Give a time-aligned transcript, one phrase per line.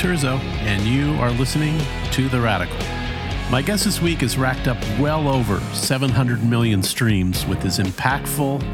[0.00, 1.78] Terzo, and you are listening
[2.12, 2.78] to The Radical.
[3.50, 8.64] My guest this week has racked up well over 700 million streams with his impactful,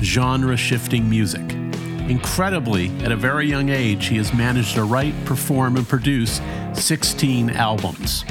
[0.00, 1.40] genre shifting music.
[2.08, 6.40] Incredibly, at a very young age, he has managed to write, perform, and produce
[6.74, 8.22] 16 albums.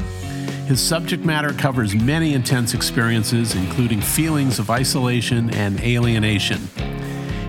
[0.66, 6.70] His subject matter covers many intense experiences, including feelings of isolation and alienation.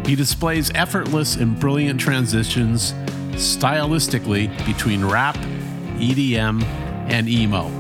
[0.05, 2.93] He displays effortless and brilliant transitions
[3.37, 5.37] stylistically between rap,
[5.97, 6.63] EDM,
[7.09, 7.71] and emo.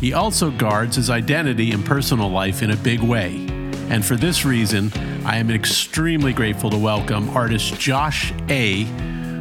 [0.00, 3.46] He also guards his identity and personal life in a big way.
[3.90, 4.92] And for this reason,
[5.24, 8.84] I am extremely grateful to welcome artist Josh A.,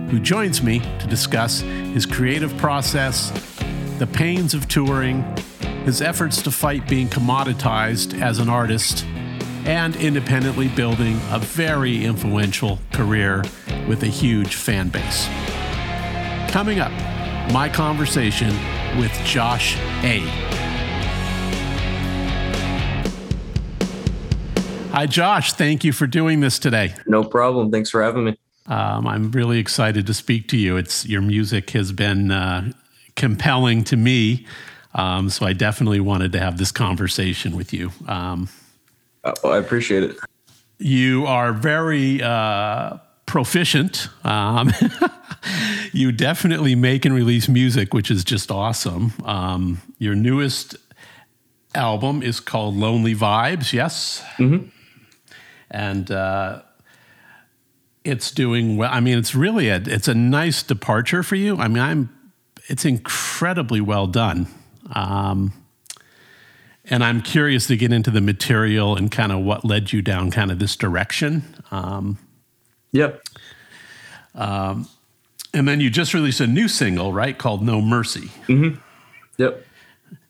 [0.09, 3.31] who joins me to discuss his creative process,
[3.99, 5.23] the pains of touring,
[5.85, 9.05] his efforts to fight being commoditized as an artist,
[9.65, 13.43] and independently building a very influential career
[13.87, 15.27] with a huge fan base.
[16.53, 16.91] Coming up,
[17.51, 18.49] my conversation
[18.99, 20.19] with Josh A.
[24.91, 25.53] Hi, Josh.
[25.53, 26.93] Thank you for doing this today.
[27.07, 27.71] No problem.
[27.71, 28.37] Thanks for having me.
[28.67, 30.77] Um, I'm really excited to speak to you.
[30.77, 32.71] It's your music has been uh,
[33.15, 34.45] compelling to me,
[34.93, 37.91] um, so I definitely wanted to have this conversation with you.
[38.07, 38.47] Um,
[39.23, 40.17] oh, I appreciate it.
[40.77, 44.07] You are very uh, proficient.
[45.95, 49.13] You definitely make and release music, which is just awesome.
[49.25, 50.75] Um, your newest
[51.75, 54.23] album is called Lonely Vibes, yes?
[54.37, 54.69] Mm-hmm.
[55.69, 56.63] And uh,
[58.03, 58.89] it's doing well.
[58.91, 61.57] I mean, it's really a it's a nice departure for you.
[61.57, 62.09] I mean, I'm
[62.67, 64.47] it's incredibly well done.
[64.93, 65.53] Um,
[66.85, 70.31] and I'm curious to get into the material and kind of what led you down
[70.31, 71.43] kind of this direction.
[71.71, 72.17] Um,
[72.91, 73.21] yep.
[74.35, 74.87] Um,
[75.53, 78.79] and then you just released a new single, right, called "No Mercy." Mm-hmm.
[79.37, 79.65] Yep.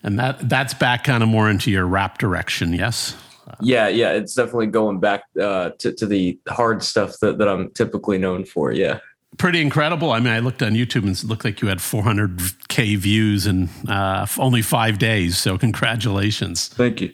[0.03, 3.15] And that that's back kind of more into your rap direction, yes
[3.61, 7.69] yeah, yeah, it's definitely going back uh, to to the hard stuff that, that I'm
[7.71, 8.71] typically known for.
[8.71, 8.99] Yeah,
[9.37, 10.11] pretty incredible.
[10.11, 13.69] I mean, I looked on YouTube and it looked like you had 400k views in
[13.87, 15.37] uh, only five days.
[15.37, 16.67] So congratulations.
[16.69, 17.13] Thank you.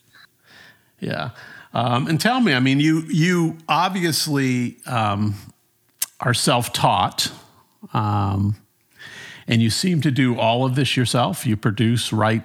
[1.00, 1.32] Yeah,
[1.74, 5.36] um, and tell me, I mean, you you obviously um,
[6.20, 7.32] are self taught.
[7.94, 8.56] Um,
[9.48, 11.46] and you seem to do all of this yourself.
[11.46, 12.44] You produce, write,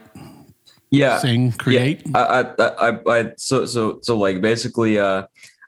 [0.94, 2.18] yeah sing create yeah.
[2.18, 5.26] I, I i i so so so like basically uh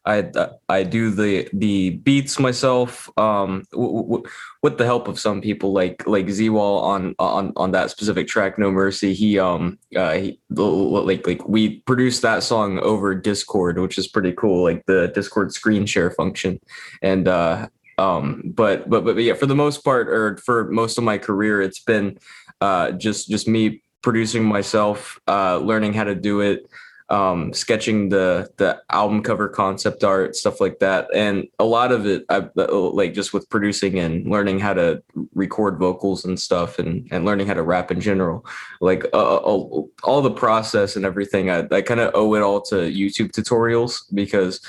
[0.09, 0.31] I
[0.69, 4.25] I do the the beats myself um w- w-
[4.63, 8.57] with the help of some people like like Z-Wall on on on that specific track
[8.57, 13.99] No Mercy he um uh he like like we produced that song over Discord which
[13.99, 16.61] is pretty cool like the Discord screen share function
[17.03, 17.67] and uh
[17.99, 21.63] um but but but yeah for the most part or for most of my career
[21.63, 22.19] it's been
[22.61, 26.71] uh just just me producing myself, uh, learning how to do it,
[27.09, 32.07] um, sketching the the album cover concept art, stuff like that, and a lot of
[32.07, 35.03] it, I like just with producing and learning how to
[35.35, 38.47] record vocals and stuff, and and learning how to rap in general,
[38.81, 41.51] like uh, all, uh, all, the process and everything.
[41.51, 44.61] I, I kind of owe it all to YouTube tutorials because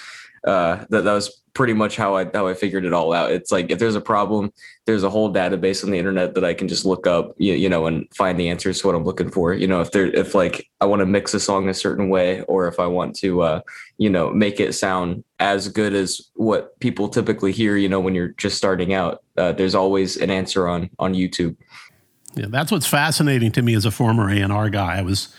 [0.46, 3.32] uh, that that was pretty much how I how I figured it all out.
[3.32, 4.54] It's like if there's a problem,
[4.86, 7.68] there's a whole database on the internet that I can just look up, you, you
[7.68, 9.56] know, and find the answers to what I'm looking for.
[9.56, 12.42] You know, if there if like I want to mix a song a certain way,
[12.44, 13.62] or if I want to, uh,
[13.98, 18.14] you know, make it sound as good as what people typically hear, you know, when
[18.14, 21.56] you're just starting out, uh, there's always an answer on on YouTube.
[22.36, 25.00] Yeah, that's what's fascinating to me as a former A&R guy.
[25.00, 25.34] I was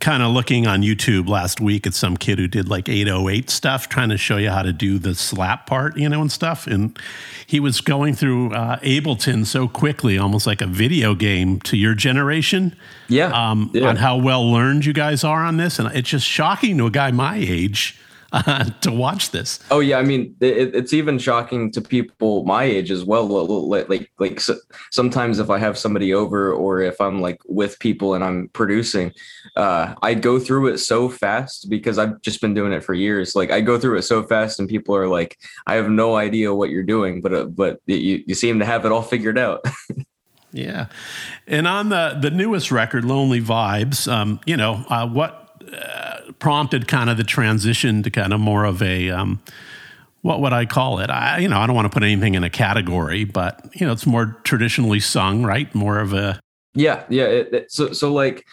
[0.00, 3.88] kind of looking on YouTube last week at some kid who did like 808 stuff,
[3.88, 6.66] trying to show you how to do the slap part, you know, and stuff.
[6.66, 6.98] And
[7.46, 11.94] he was going through uh, Ableton so quickly, almost like a video game to your
[11.94, 12.76] generation.
[13.08, 13.88] Yeah, um, yeah.
[13.88, 15.78] On how well learned you guys are on this.
[15.78, 17.98] And it's just shocking to a guy my age
[18.32, 19.60] uh, to watch this.
[19.70, 23.26] Oh yeah, I mean it, it's even shocking to people my age as well.
[23.26, 24.56] Like like so,
[24.90, 29.12] sometimes if I have somebody over or if I'm like with people and I'm producing,
[29.56, 33.34] uh, I go through it so fast because I've just been doing it for years.
[33.34, 36.54] Like I go through it so fast and people are like, I have no idea
[36.54, 39.64] what you're doing, but uh, but you you seem to have it all figured out.
[40.52, 40.86] yeah,
[41.46, 45.37] and on the the newest record, Lonely Vibes, um, you know uh, what
[45.72, 49.40] uh, prompted kind of the transition to kind of more of a um,
[50.22, 51.10] what would I call it?
[51.10, 53.92] I you know I don't want to put anything in a category, but you know
[53.92, 55.72] it's more traditionally sung, right?
[55.74, 56.40] More of a
[56.74, 57.24] yeah, yeah.
[57.24, 58.44] It, it, so so like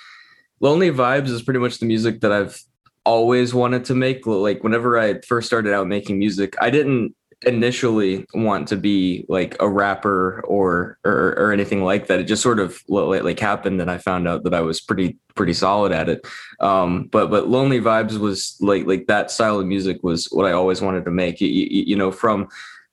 [0.59, 2.61] Lonely Vibes is pretty much the music that I've
[3.03, 4.25] always wanted to make.
[4.25, 7.15] Like whenever I first started out making music, I didn't
[7.45, 12.19] initially want to be like a rapper or or, or anything like that.
[12.19, 15.53] It just sort of like happened, and I found out that I was pretty pretty
[15.53, 16.25] solid at it.
[16.59, 20.51] Um, but but Lonely Vibes was like like that style of music was what I
[20.51, 21.41] always wanted to make.
[21.41, 22.47] You, you, you know, from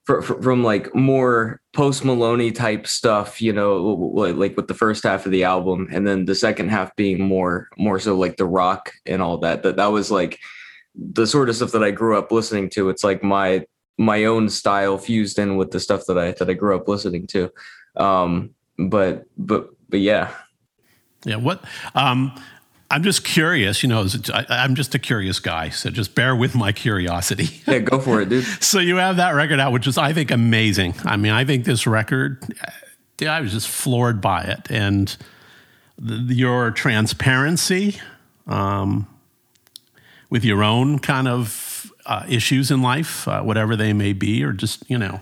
[0.05, 5.31] from like more post Maloney type stuff, you know, like with the first half of
[5.31, 9.21] the album, and then the second half being more more so like the rock and
[9.21, 9.63] all that.
[9.63, 10.39] That that was like
[10.95, 12.89] the sort of stuff that I grew up listening to.
[12.89, 13.65] It's like my
[13.97, 17.27] my own style fused in with the stuff that I that I grew up listening
[17.27, 17.51] to.
[17.95, 20.33] Um, but but but yeah,
[21.25, 21.35] yeah.
[21.35, 21.63] What
[21.95, 22.33] um,
[22.93, 26.53] I'm just curious, you know, I, am just a curious guy, so just bear with
[26.53, 27.49] my curiosity.
[27.67, 28.43] Yeah, go for it, dude.
[28.61, 30.93] so you have that record out, which is, I think, amazing.
[31.05, 32.43] I mean, I think this record,
[33.19, 35.15] yeah, I was just floored by it, and
[35.97, 37.99] the, your transparency
[38.45, 39.07] um,
[40.29, 41.72] with your own kind of
[42.05, 45.21] uh, issues in life, uh, whatever they may be, or just you know,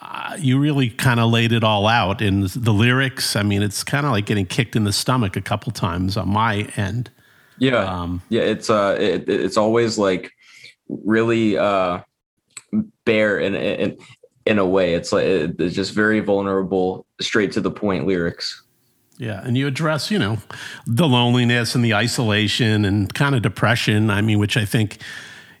[0.00, 3.36] uh, you really kind of laid it all out in the lyrics.
[3.36, 6.28] I mean, it's kind of like getting kicked in the stomach a couple times on
[6.28, 7.10] my end.
[7.58, 8.42] Yeah, um, yeah.
[8.42, 10.32] It's uh, it, it's always like
[10.88, 12.00] really uh,
[13.04, 13.96] bare in in
[14.46, 14.94] in a way.
[14.94, 18.62] It's like it's just very vulnerable, straight to the point lyrics.
[19.18, 20.38] Yeah, and you address, you know,
[20.86, 24.10] the loneliness and the isolation and kind of depression.
[24.10, 24.98] I mean, which I think,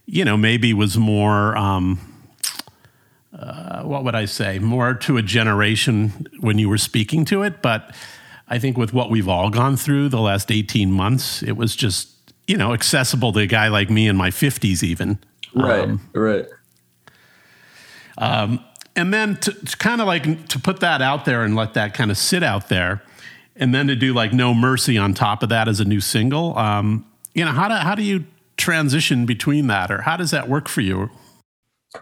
[0.06, 1.56] you know, maybe was more.
[1.56, 2.00] Um,
[3.36, 7.62] uh, what would I say, more to a generation when you were speaking to it.
[7.62, 7.94] But
[8.48, 12.10] I think with what we've all gone through the last 18 months, it was just,
[12.46, 15.18] you know, accessible to a guy like me in my 50s, even.
[15.54, 16.46] Right, um, right.
[18.18, 18.64] Um,
[18.94, 21.94] and then to, to kind of like to put that out there and let that
[21.94, 23.02] kind of sit out there,
[23.56, 26.56] and then to do like No Mercy on top of that as a new single.
[26.58, 28.26] Um, you know, how do, how do you
[28.56, 31.10] transition between that, or how does that work for you?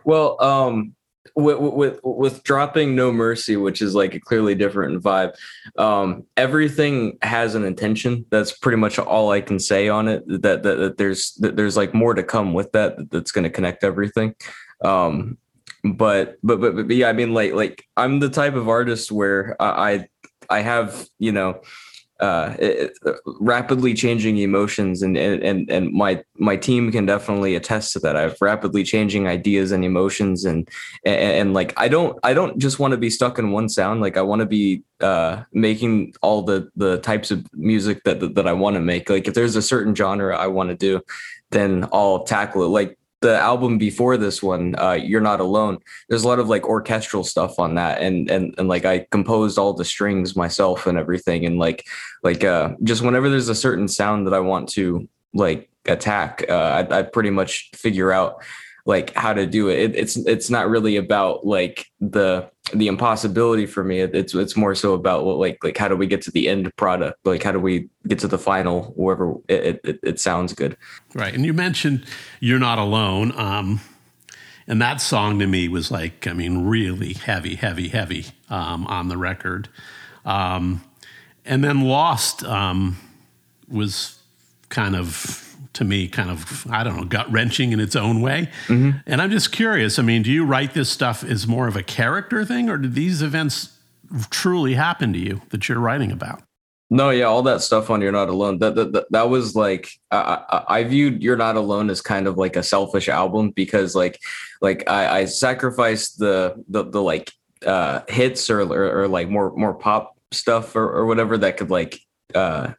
[0.04, 0.94] Well, um,
[1.36, 5.32] with, with with dropping no mercy which is like a clearly different vibe
[5.78, 10.62] um everything has an intention that's pretty much all i can say on it that
[10.62, 13.84] that, that there's that there's like more to come with that that's going to connect
[13.84, 14.34] everything
[14.84, 15.36] um
[15.82, 19.56] but, but but but yeah i mean like like i'm the type of artist where
[19.60, 20.06] i
[20.48, 21.60] i have you know
[22.20, 22.98] uh, it,
[23.40, 28.14] rapidly changing emotions and, and and my my team can definitely attest to that.
[28.14, 30.68] I have rapidly changing ideas and emotions and,
[31.04, 34.02] and and, like I don't I don't just want to be stuck in one sound.
[34.02, 38.34] Like I want to be uh, making all the the types of music that that,
[38.34, 39.08] that I want to make.
[39.08, 41.00] Like if there's a certain genre I want to do,
[41.50, 42.68] then I'll tackle it.
[42.68, 45.78] Like the album before this one, uh, "You're Not Alone,"
[46.08, 49.58] there's a lot of like orchestral stuff on that, and and and like I composed
[49.58, 51.86] all the strings myself and everything, and like
[52.22, 56.86] like uh, just whenever there's a certain sound that I want to like attack, uh,
[56.90, 58.42] I, I pretty much figure out
[58.86, 59.78] like how to do it.
[59.78, 59.96] it.
[59.96, 64.00] It's it's not really about like the the impossibility for me.
[64.00, 66.70] It's it's more so about what like like how do we get to the end
[66.76, 67.18] product?
[67.24, 70.76] Like how do we get to the final wherever it it, it sounds good.
[71.14, 71.34] Right.
[71.34, 72.04] And you mentioned
[72.40, 73.32] you're not alone.
[73.38, 73.80] Um
[74.70, 79.08] and that song to me was like, I mean, really heavy, heavy, heavy um, on
[79.08, 79.68] the record.
[80.24, 80.84] Um,
[81.44, 82.96] and then Lost um,
[83.68, 84.20] was
[84.68, 85.49] kind of
[85.80, 88.50] to me kind of I don't know gut wrenching in its own way.
[88.68, 88.98] Mm-hmm.
[89.06, 89.98] And I'm just curious.
[89.98, 92.94] I mean, do you write this stuff as more of a character thing, or did
[92.94, 93.76] these events
[94.28, 96.42] truly happen to you that you're writing about?
[96.90, 100.42] No, yeah, all that stuff on "You're Not Alone." That that, that, was like I,
[100.50, 104.20] I, I viewed "You're Not Alone" as kind of like a selfish album because like
[104.60, 107.32] like I, I sacrificed the the the like
[107.64, 111.70] uh hits or, or, or like more more pop stuff or, or whatever that could
[111.70, 112.00] like
[112.34, 112.72] uh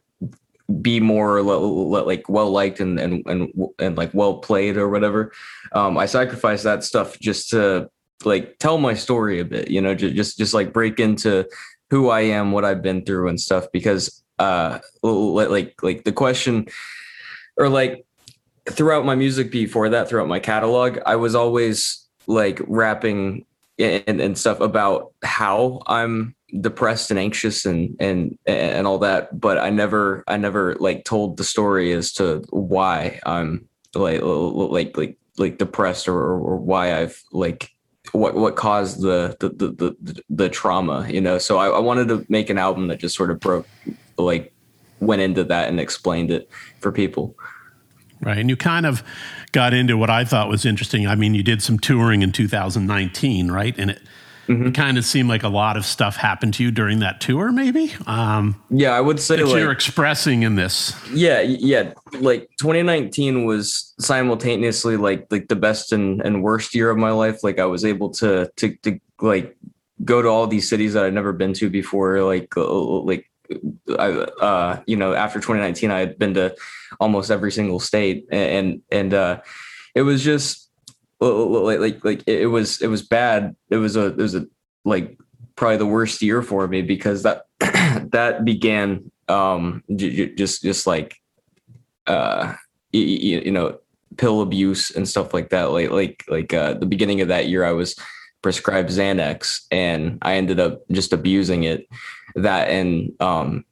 [0.81, 5.31] be more like well liked and and and and like well played or whatever.
[5.71, 7.89] Um, I sacrifice that stuff just to
[8.25, 11.47] like tell my story a bit, you know, just just just like break into
[11.89, 13.67] who I am, what I've been through and stuff.
[13.71, 16.67] Because uh, like like the question
[17.57, 18.05] or like
[18.69, 23.45] throughout my music before that, throughout my catalog, I was always like rapping
[23.79, 29.57] and, and stuff about how I'm depressed and anxious and and and all that but
[29.57, 35.17] i never i never like told the story as to why i'm like like like
[35.37, 37.71] like depressed or, or why i've like
[38.11, 41.37] what what caused the the the the, the trauma you know?
[41.37, 43.67] So I, I wanted to make an album that just sort of broke
[44.17, 44.53] like
[44.99, 47.35] went into that and explained it for people.
[48.19, 49.03] Right and you kind of
[49.51, 51.07] got into what i thought was interesting.
[51.07, 53.75] I mean you did some touring in 2019 right?
[53.77, 54.01] And it
[54.51, 54.67] mm-hmm.
[54.67, 57.51] it kind of seemed like a lot of stuff happened to you during that tour.
[57.51, 57.93] Maybe.
[58.07, 60.93] Um, yeah, I would say that like, you're expressing in this.
[61.11, 61.93] Yeah, yeah.
[62.13, 67.43] Like 2019 was simultaneously like like the best and, and worst year of my life.
[67.43, 69.55] Like I was able to to to like
[70.03, 72.21] go to all these cities that I'd never been to before.
[72.23, 72.63] Like uh,
[73.01, 73.29] like
[73.99, 76.55] I, uh, you know, after 2019, I had been to
[76.99, 79.41] almost every single state, and and uh,
[79.95, 80.69] it was just
[81.21, 83.55] like like like it was it was bad.
[83.69, 84.47] It was a it was a
[84.85, 85.17] like
[85.55, 87.45] probably the worst year for me because that
[88.11, 91.17] that began um j- just just like
[92.07, 92.55] uh
[92.91, 93.01] you,
[93.39, 93.77] you know
[94.17, 95.71] pill abuse and stuff like that.
[95.71, 97.95] Like like like uh the beginning of that year I was
[98.41, 101.87] prescribed Xanax and I ended up just abusing it.
[102.35, 103.65] That and um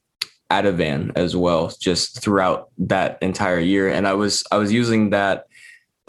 [0.50, 3.88] Ativan as well just throughout that entire year.
[3.88, 5.46] And I was I was using that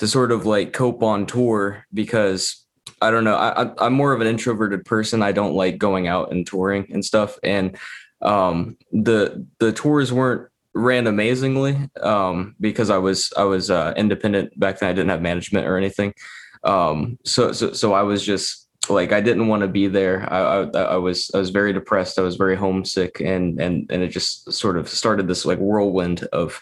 [0.02, 2.66] to sort of like cope on tour because
[3.04, 5.22] I don't know I I'm more of an introverted person.
[5.22, 7.38] I don't like going out and touring and stuff.
[7.44, 7.78] And
[8.20, 14.60] um the the tours weren't ran amazingly um because I was I was uh independent
[14.60, 14.90] back then.
[14.90, 16.16] I didn't have management or anything.
[16.64, 20.28] Um so so so I was just like I didn't want to be there.
[20.34, 22.18] I, I, I was I was very depressed.
[22.18, 26.24] I was very homesick, and and and it just sort of started this like whirlwind
[26.34, 26.60] of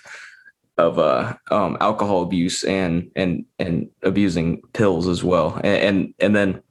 [0.79, 6.35] of uh um alcohol abuse and and and abusing pills as well, and and, and
[6.35, 6.63] then.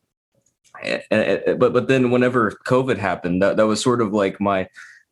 [1.10, 4.68] And, but but then whenever COVID happened, that, that was sort of like my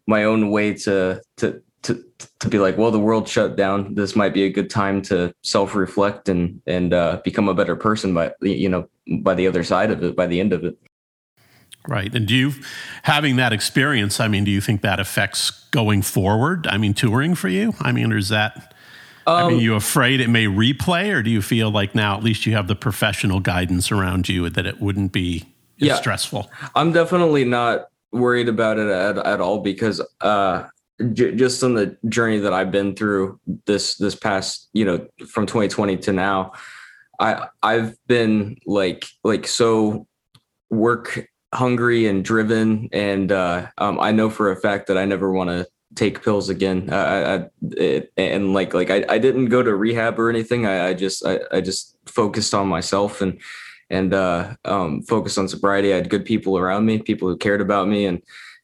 [0.06, 2.04] my own way to to to
[2.40, 3.94] to be like, well, the world shut down.
[3.94, 7.74] This might be a good time to self reflect and and uh, become a better
[7.74, 8.88] person by you know
[9.22, 10.78] by the other side of it, by the end of it.
[11.88, 12.12] Right.
[12.14, 12.52] And do you,
[13.04, 16.66] having that experience, I mean, do you think that affects going forward?
[16.66, 17.74] I mean, touring for you?
[17.80, 18.74] I mean, or is that,
[19.26, 22.16] um, I mean, um, you afraid it may replay, or do you feel like now
[22.16, 25.44] at least you have the professional guidance around you that it wouldn't be
[25.78, 26.50] yeah, stressful?
[26.74, 30.64] I'm definitely not worried about it at, at all because, uh,
[31.12, 35.46] j- just on the journey that I've been through this, this past, you know, from
[35.46, 36.52] 2020 to now,
[37.18, 40.06] I I've been like like so
[40.70, 45.32] work hungry and driven, and uh, um, I know for a fact that I never
[45.32, 46.90] want to take pills again.
[46.90, 50.66] I, I it, and like like I, I didn't go to rehab or anything.
[50.66, 53.40] I, I just I, I just focused on myself and
[53.90, 55.92] and uh, um, focused on sobriety.
[55.92, 58.20] I had good people around me, people who cared about me, and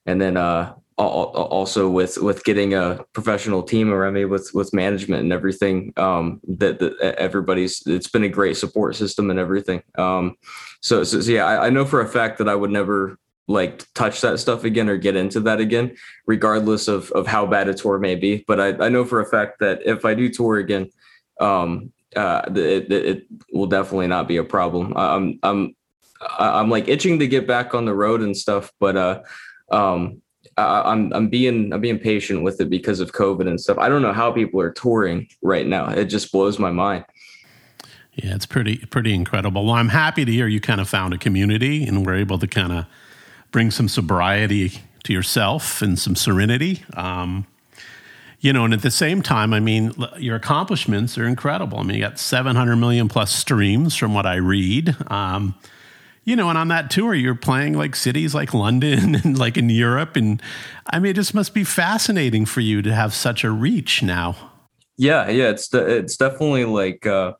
[0.06, 5.22] and then uh, also with with getting a professional team around me with with management
[5.22, 10.36] and everything um, that, that everybody's it's been a great support system and everything um,
[10.80, 13.18] so, so, so yeah I, I, know for a fact that i would never
[13.48, 15.94] like touch that stuff again or get into that again
[16.26, 19.26] regardless of of how bad a tour may be but i, I know for a
[19.26, 20.90] fact that if i do tour again
[21.40, 25.74] um, uh, it, it will definitely not be a problem i'm i'm
[26.38, 29.22] i'm like itching to get back on the road and stuff but uh
[29.70, 30.22] um
[30.58, 33.78] I'm I'm being I'm being patient with it because of COVID and stuff.
[33.78, 35.88] I don't know how people are touring right now.
[35.88, 37.04] It just blows my mind.
[38.14, 39.64] Yeah, it's pretty pretty incredible.
[39.64, 42.46] Well, I'm happy to hear you kind of found a community and were able to
[42.46, 42.86] kind of
[43.52, 46.84] bring some sobriety to yourself and some serenity.
[46.94, 47.46] Um,
[48.40, 51.78] you know, and at the same time, I mean, your accomplishments are incredible.
[51.78, 54.96] I mean, you got 700 million plus streams from what I read.
[55.06, 55.54] Um,
[56.24, 59.68] you know, and on that tour, you're playing like cities like London and like in
[59.70, 60.16] Europe.
[60.16, 60.42] And
[60.86, 64.36] I mean, it just must be fascinating for you to have such a reach now.
[64.96, 67.32] Yeah, yeah, it's de- it's definitely like uh,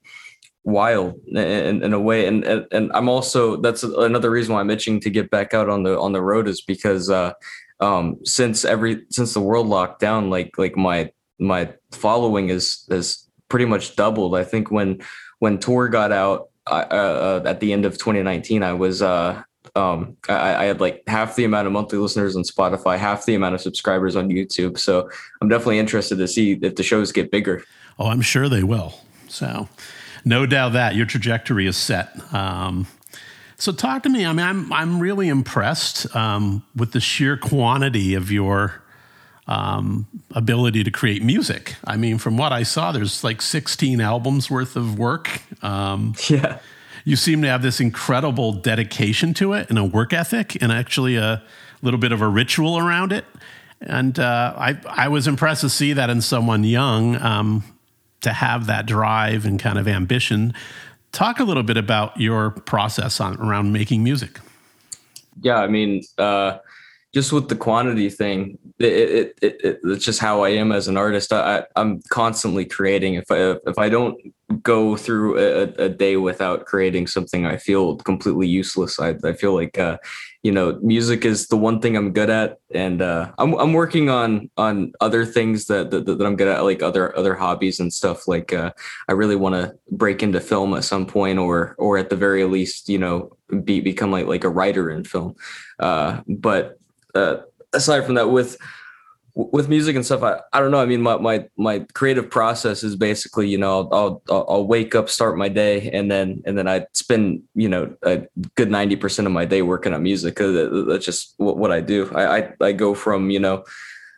[0.64, 4.70] wild in, in a way, and, and and I'm also that's another reason why I'm
[4.70, 7.32] itching to get back out on the on the road is because uh,
[7.80, 13.28] um, since every since the world locked down, like like my my following is is
[13.48, 14.36] pretty much doubled.
[14.36, 15.02] I think when
[15.40, 19.42] when tour got out uh, uh, at the end of 2019, I was uh,
[19.74, 23.34] um, I, I, had like half the amount of monthly listeners on Spotify, half the
[23.34, 24.78] amount of subscribers on YouTube.
[24.78, 25.08] So
[25.40, 27.64] I'm definitely interested to see if the shows get bigger.
[27.98, 28.94] Oh, I'm sure they will.
[29.28, 29.68] So
[30.24, 32.10] no doubt that your trajectory is set.
[32.32, 32.86] Um,
[33.56, 34.26] so talk to me.
[34.26, 38.82] I mean, I'm I'm really impressed um, with the sheer quantity of your
[39.46, 41.76] um, ability to create music.
[41.84, 45.42] I mean, from what I saw, there's like 16 albums worth of work.
[45.62, 46.58] Um, yeah.
[47.04, 51.16] You seem to have this incredible dedication to it and a work ethic and actually
[51.16, 51.42] a
[51.82, 53.24] little bit of a ritual around it.
[53.80, 57.64] And uh, I, I was impressed to see that in someone young um,
[58.22, 60.54] to have that drive and kind of ambition.
[61.12, 64.38] Talk a little bit about your process on around making music.
[65.40, 66.58] Yeah, I mean, uh,
[67.14, 70.96] just with the quantity thing, it, it, it, it's just how I am as an
[70.96, 71.32] artist.
[71.32, 73.14] I, I'm constantly creating.
[73.14, 74.18] If I if I don't
[74.58, 78.98] go through a, a, day without creating something I feel completely useless.
[79.00, 79.98] I, I feel like, uh,
[80.42, 84.08] you know, music is the one thing I'm good at, and uh, I'm I'm working
[84.08, 87.92] on on other things that that, that I'm good at, like other other hobbies and
[87.92, 88.26] stuff.
[88.26, 88.72] Like uh,
[89.08, 92.44] I really want to break into film at some point, or or at the very
[92.44, 95.36] least, you know, be become like like a writer in film.
[95.78, 96.78] Uh, but
[97.14, 97.36] uh,
[97.72, 98.58] aside from that, with
[99.34, 100.80] with music and stuff, I, I don't know.
[100.80, 104.94] I mean, my, my, my creative process is basically, you know, I'll, I'll, I'll wake
[104.94, 109.24] up, start my day, and then, and then I spend, you know, a good 90%
[109.24, 110.36] of my day working on music.
[110.36, 112.10] That's just what I do.
[112.14, 113.64] I, I, I go from, you know,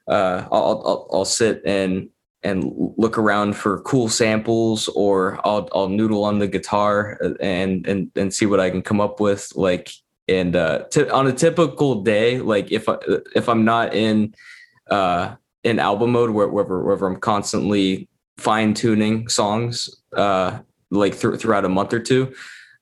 [0.09, 2.09] uh, I'll, I'll, I'll sit and,
[2.43, 8.11] and look around for cool samples or I'll, I'll noodle on the guitar and, and,
[8.17, 9.53] and see what I can come up with.
[9.55, 9.91] Like,
[10.27, 12.97] and, uh, t- on a typical day, like if I,
[13.37, 14.35] if I'm not in,
[14.91, 20.59] uh, in album mode where, wherever, wherever I'm constantly fine tuning songs uh,
[20.91, 22.35] like th- throughout a month or two.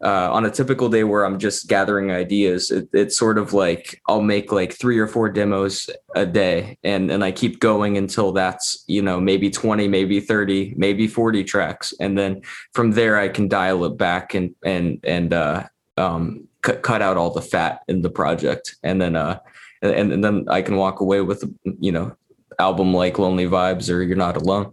[0.05, 4.01] Uh, on a typical day where I'm just gathering ideas, it, it's sort of like
[4.09, 8.33] I'll make like three or four demos a day, and and I keep going until
[8.33, 12.43] that's you know maybe 20, maybe 30, maybe 40 tracks, and then
[12.73, 17.17] from there I can dial it back and and and uh, um, cut cut out
[17.17, 19.39] all the fat in the project, and then uh,
[19.83, 21.45] and, and then I can walk away with
[21.81, 22.17] you know
[22.59, 24.73] album like Lonely Vibes or You're Not Alone.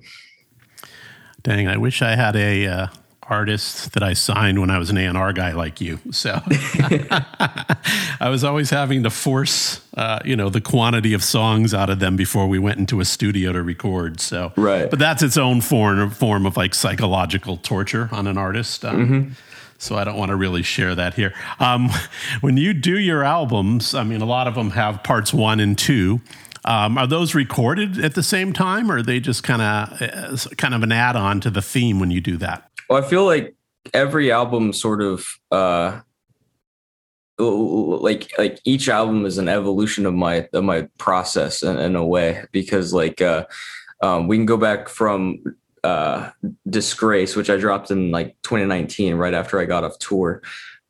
[1.42, 2.88] Dang, I wish I had a uh,
[3.24, 6.00] artist that I signed when I was an A&R guy like you.
[6.12, 6.42] So
[8.20, 12.00] I was always having to force, uh, you know, the quantity of songs out of
[12.00, 14.20] them before we went into a studio to record.
[14.20, 14.90] So, right.
[14.90, 18.84] But that's its own form form of like psychological torture on an artist.
[18.84, 19.34] Um, mm-hmm
[19.80, 21.34] so I don't want to really share that here.
[21.60, 21.90] Um,
[22.42, 25.78] when you do your albums, I mean, a lot of them have parts one and
[25.78, 26.22] two.
[26.66, 30.56] Um, are those recorded at the same time, or are they just kind of uh,
[30.58, 32.70] kind of an add-on to the theme when you do that?
[32.90, 33.56] Well, I feel like
[33.94, 36.02] every album sort of uh,
[37.40, 42.06] like like each album is an evolution of my of my process in, in a
[42.06, 43.46] way because like uh,
[44.02, 45.42] um, we can go back from
[45.84, 46.32] uh,
[46.70, 50.42] Disgrace, which I dropped in like 2019, right after I got off tour.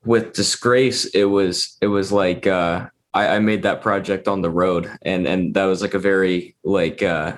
[0.05, 4.49] With Disgrace, it was it was like uh, I, I made that project on the
[4.49, 7.38] road, and and that was like a very like uh,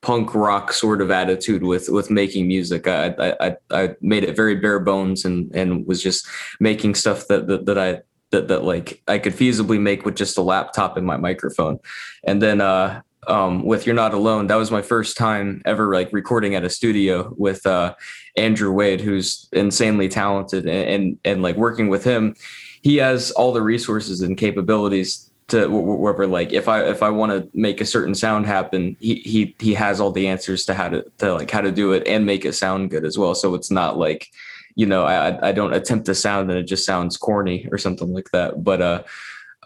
[0.00, 2.88] punk rock sort of attitude with with making music.
[2.88, 6.26] I I I made it very bare bones and and was just
[6.58, 10.38] making stuff that that, that I that that like I could feasibly make with just
[10.38, 11.78] a laptop and my microphone.
[12.24, 14.46] And then uh um, with You're Not Alone.
[14.46, 17.94] That was my first time ever like recording at a studio with uh,
[18.36, 22.34] Andrew Wade, who's insanely talented, and, and, and like working with him,
[22.82, 27.32] he has all the resources and capabilities to wherever like if I if I want
[27.32, 30.88] to make a certain sound happen, he he he has all the answers to how
[30.88, 33.34] to to like how to do it and make it sound good as well.
[33.34, 34.28] So it's not like
[34.76, 38.12] you know I I don't attempt to sound and it just sounds corny or something
[38.12, 38.62] like that.
[38.62, 39.02] But uh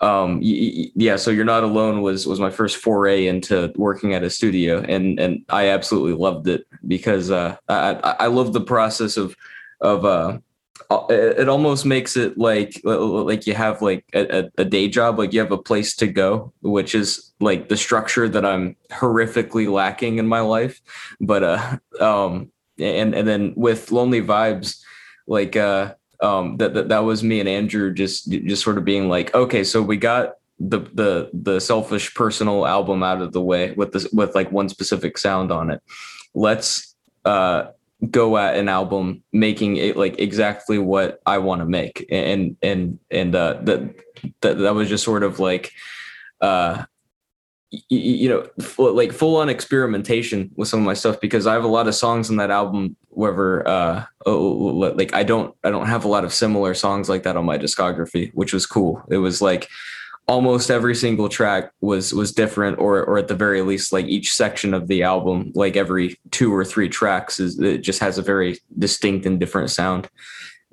[0.00, 4.30] um yeah so you're not alone was was my first foray into working at a
[4.30, 9.36] studio and and i absolutely loved it because uh i i love the process of
[9.80, 10.36] of uh
[11.08, 15.40] it almost makes it like like you have like a, a day job like you
[15.40, 20.26] have a place to go which is like the structure that i'm horrifically lacking in
[20.26, 20.80] my life.
[21.20, 24.80] But uh um and and then with lonely vibes
[25.26, 29.08] like uh um, that, that that was me and Andrew just just sort of being
[29.08, 33.72] like, okay, so we got the the the selfish personal album out of the way
[33.72, 35.82] with this with like one specific sound on it.
[36.34, 37.68] Let's uh,
[38.10, 42.98] go at an album making it like exactly what I want to make, and and
[43.10, 43.94] and uh, that
[44.40, 45.72] that that was just sort of like.
[46.40, 46.84] Uh,
[47.88, 48.46] you know,
[48.78, 51.94] like full on experimentation with some of my stuff because I have a lot of
[51.94, 52.96] songs on that album.
[53.08, 57.22] Wherever, uh, oh, like I don't, I don't have a lot of similar songs like
[57.22, 59.02] that on my discography, which was cool.
[59.08, 59.68] It was like
[60.26, 64.32] almost every single track was was different, or or at the very least, like each
[64.32, 68.22] section of the album, like every two or three tracks, is it just has a
[68.22, 70.08] very distinct and different sound.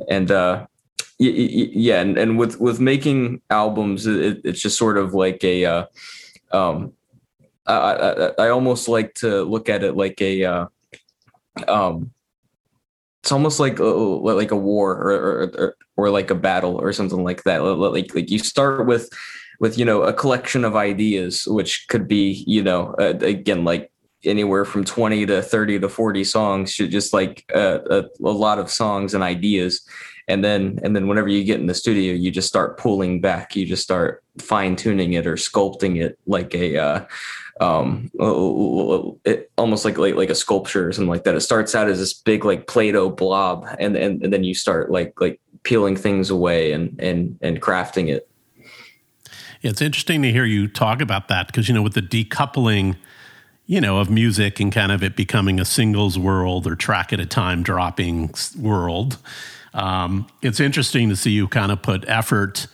[0.09, 0.65] And uh,
[1.19, 5.85] yeah, and, and with with making albums, it, it's just sort of like a uh,
[6.53, 6.93] um,
[7.65, 10.65] I, I, I almost like to look at it like a uh,
[11.67, 12.11] um,
[13.21, 16.75] it's almost like a, uh, like a war or, or, or or like a battle
[16.81, 17.59] or something like that.
[17.63, 19.09] Like like you start with
[19.59, 23.91] with you know a collection of ideas, which could be you know uh, again like
[24.23, 28.69] anywhere from 20 to 30 to 40 songs just like uh, a, a, lot of
[28.69, 29.81] songs and ideas
[30.27, 33.55] and then and then whenever you get in the studio you just start pulling back
[33.55, 37.05] you just start fine tuning it or sculpting it like a uh,
[37.59, 38.09] um
[39.25, 41.35] it, almost like, like like a sculpture or something like that.
[41.35, 44.91] It starts out as this big like play-doh blob and and, and then you start
[44.91, 48.27] like like peeling things away and and and crafting it.
[49.61, 52.95] It's interesting to hear you talk about that because you know with the decoupling
[53.67, 57.19] you know of music and kind of it becoming a singles world or track at
[57.19, 59.17] a time dropping world
[59.73, 62.67] um, it's interesting to see you kind of put effort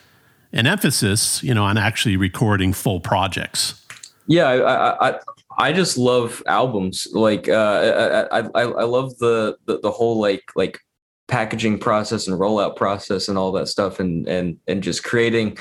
[0.53, 3.83] and emphasis you know on actually recording full projects
[4.27, 5.19] yeah, I, I,
[5.57, 7.07] I just love albums.
[7.11, 10.79] Like, uh, I, I, I love the, the, the whole like, like
[11.27, 15.57] packaging process and rollout process and all that stuff, and and and just creating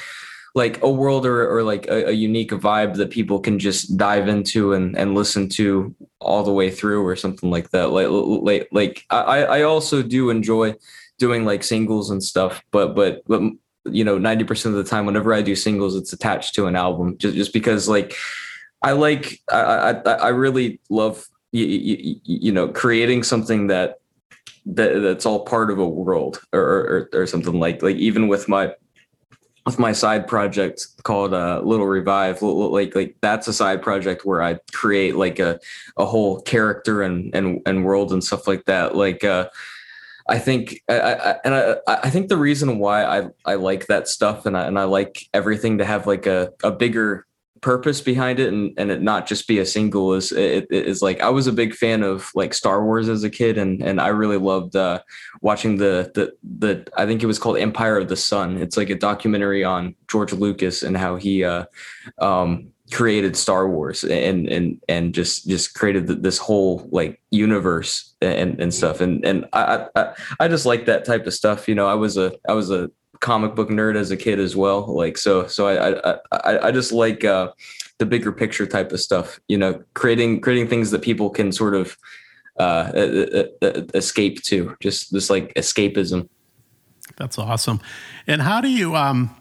[0.55, 4.27] like a world or, or like a, a, unique vibe that people can just dive
[4.27, 7.91] into and, and listen to all the way through or something like that.
[7.91, 10.75] Like, like, like I, I also do enjoy
[11.19, 13.43] doing like singles and stuff, but, but, but,
[13.91, 17.17] you know, 90% of the time, whenever I do singles, it's attached to an album
[17.19, 18.17] just, just because like,
[18.83, 24.01] I like I I, I really love you, you, you, know creating something that
[24.67, 28.49] that that's all part of a world or, or or something like like even with
[28.49, 28.75] my
[29.65, 34.43] with my side project called uh, Little Revive, like like that's a side project where
[34.43, 35.59] I create like a
[35.97, 38.95] a whole character and and and world and stuff like that.
[38.95, 39.49] Like uh,
[40.29, 44.09] I think I, I, and I I think the reason why I I like that
[44.09, 47.27] stuff and I and I like everything to have like a a bigger
[47.63, 51.01] purpose behind it and, and it not just be a single is it, it is
[51.03, 54.01] like I was a big fan of like Star Wars as a kid and and
[54.01, 55.01] I really loved uh,
[55.41, 58.59] watching the the the I think it was called Empire of the Sun.
[58.59, 61.65] It's like a documentary on George Lucas and how he uh,
[62.19, 68.61] um, created Star Wars and and and just just created this whole like universe and
[68.61, 71.69] and stuff and and I, I I just like that type of stuff.
[71.69, 74.57] You know, I was a I was a comic book nerd as a kid as
[74.57, 74.87] well.
[74.87, 77.53] Like so, so I I I, I just like uh,
[77.99, 79.41] the bigger picture type of stuff.
[79.49, 81.97] You know, creating creating things that people can sort of
[82.59, 82.93] uh,
[83.95, 84.77] escape to.
[84.81, 86.29] Just this like escapism.
[87.17, 87.81] That's awesome.
[88.27, 89.35] And how do you um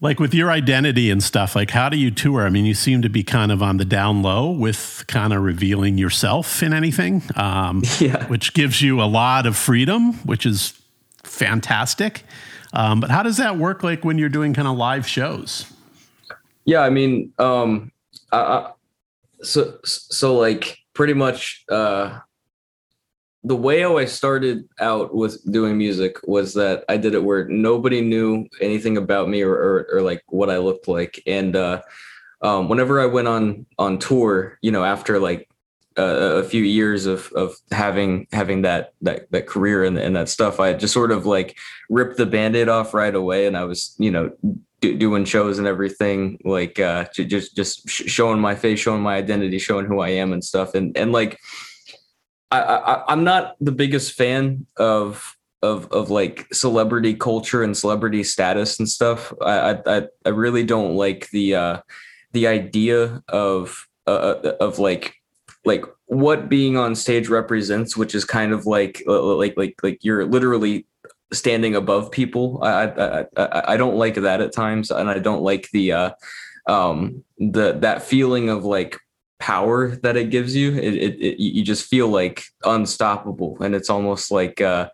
[0.00, 3.02] like with your identity and stuff like how do you tour i mean you seem
[3.02, 7.22] to be kind of on the down low with kind of revealing yourself in anything
[7.36, 8.26] um, yeah.
[8.26, 10.80] which gives you a lot of freedom which is
[11.30, 12.24] fantastic.
[12.72, 15.70] Um, but how does that work like when you're doing kind of live shows?
[16.64, 17.90] Yeah, I mean, um,
[18.30, 18.70] I,
[19.42, 22.20] so so like pretty much uh,
[23.42, 28.02] the way I started out with doing music was that I did it where nobody
[28.02, 31.82] knew anything about me or or, or like what I looked like, and uh,
[32.42, 35.48] um, whenever I went on on tour, you know, after like
[35.96, 40.28] a, a few years of of having having that that that career and, and that
[40.28, 41.56] stuff, I just sort of like
[41.88, 44.32] ripped the band-aid off right away, and I was you know
[44.82, 49.58] do, doing shows and everything, like uh, just just showing my face, showing my identity,
[49.58, 51.38] showing who I am and stuff, and and like
[52.50, 58.24] I, I I'm not the biggest fan of of of like celebrity culture and celebrity
[58.24, 59.32] status and stuff.
[59.40, 61.80] I I I really don't like the uh
[62.32, 65.14] the idea of uh, uh of like
[65.64, 69.74] like what being on stage represents, which is kind of like uh, uh, like like
[69.82, 70.86] like you're literally
[71.32, 72.58] standing above people.
[72.62, 76.10] I I I, I don't like that at times, and I don't like the uh,
[76.66, 78.98] um the that feeling of like
[79.40, 80.72] power that it gives you.
[80.72, 84.88] It, it, it you just feel like unstoppable, and it's almost like uh,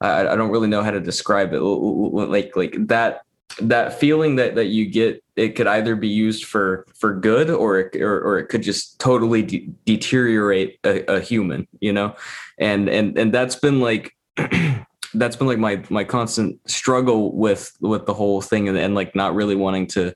[0.00, 1.60] I, I don't really know how to describe it.
[1.60, 3.22] Like like that
[3.60, 7.80] that feeling that that you get it could either be used for for good or
[7.80, 12.14] it, or, or it could just totally de- deteriorate a, a, human you know
[12.58, 14.14] and and and that's been like
[15.14, 19.16] that's been like my my constant struggle with with the whole thing and, and like
[19.16, 20.12] not really wanting to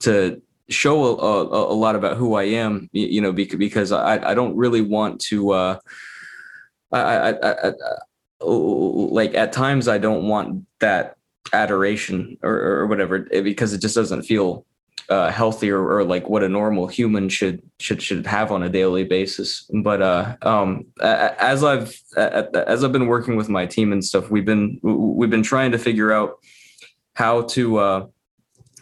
[0.00, 4.34] to show a, a, a lot about who I am you know because I I
[4.34, 5.78] don't really want to uh
[6.92, 7.72] I, I, I, I
[8.44, 11.16] like at times I don't want that
[11.52, 14.66] adoration or, or whatever eh, because it just doesn't feel
[15.08, 18.70] uh, healthy or, or, like what a normal human should should should have on a
[18.70, 19.68] daily basis.
[19.82, 24.46] But uh, um, as I've as I've been working with my team and stuff, we've
[24.46, 26.38] been we've been trying to figure out
[27.14, 28.06] how to uh,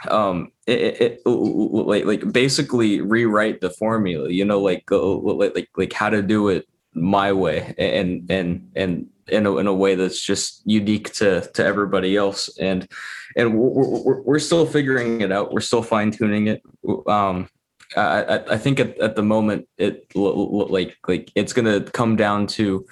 [0.09, 4.31] um, it, it, like like basically rewrite the formula.
[4.31, 9.07] You know, like like like like how to do it my way and and and
[9.29, 12.89] in a, in a way that's just unique to to everybody else and
[13.37, 16.63] and we're, we're, we're still figuring it out we're still fine tuning it
[17.07, 17.49] um
[17.97, 22.87] I, I think at, at the moment it like like it's gonna come down to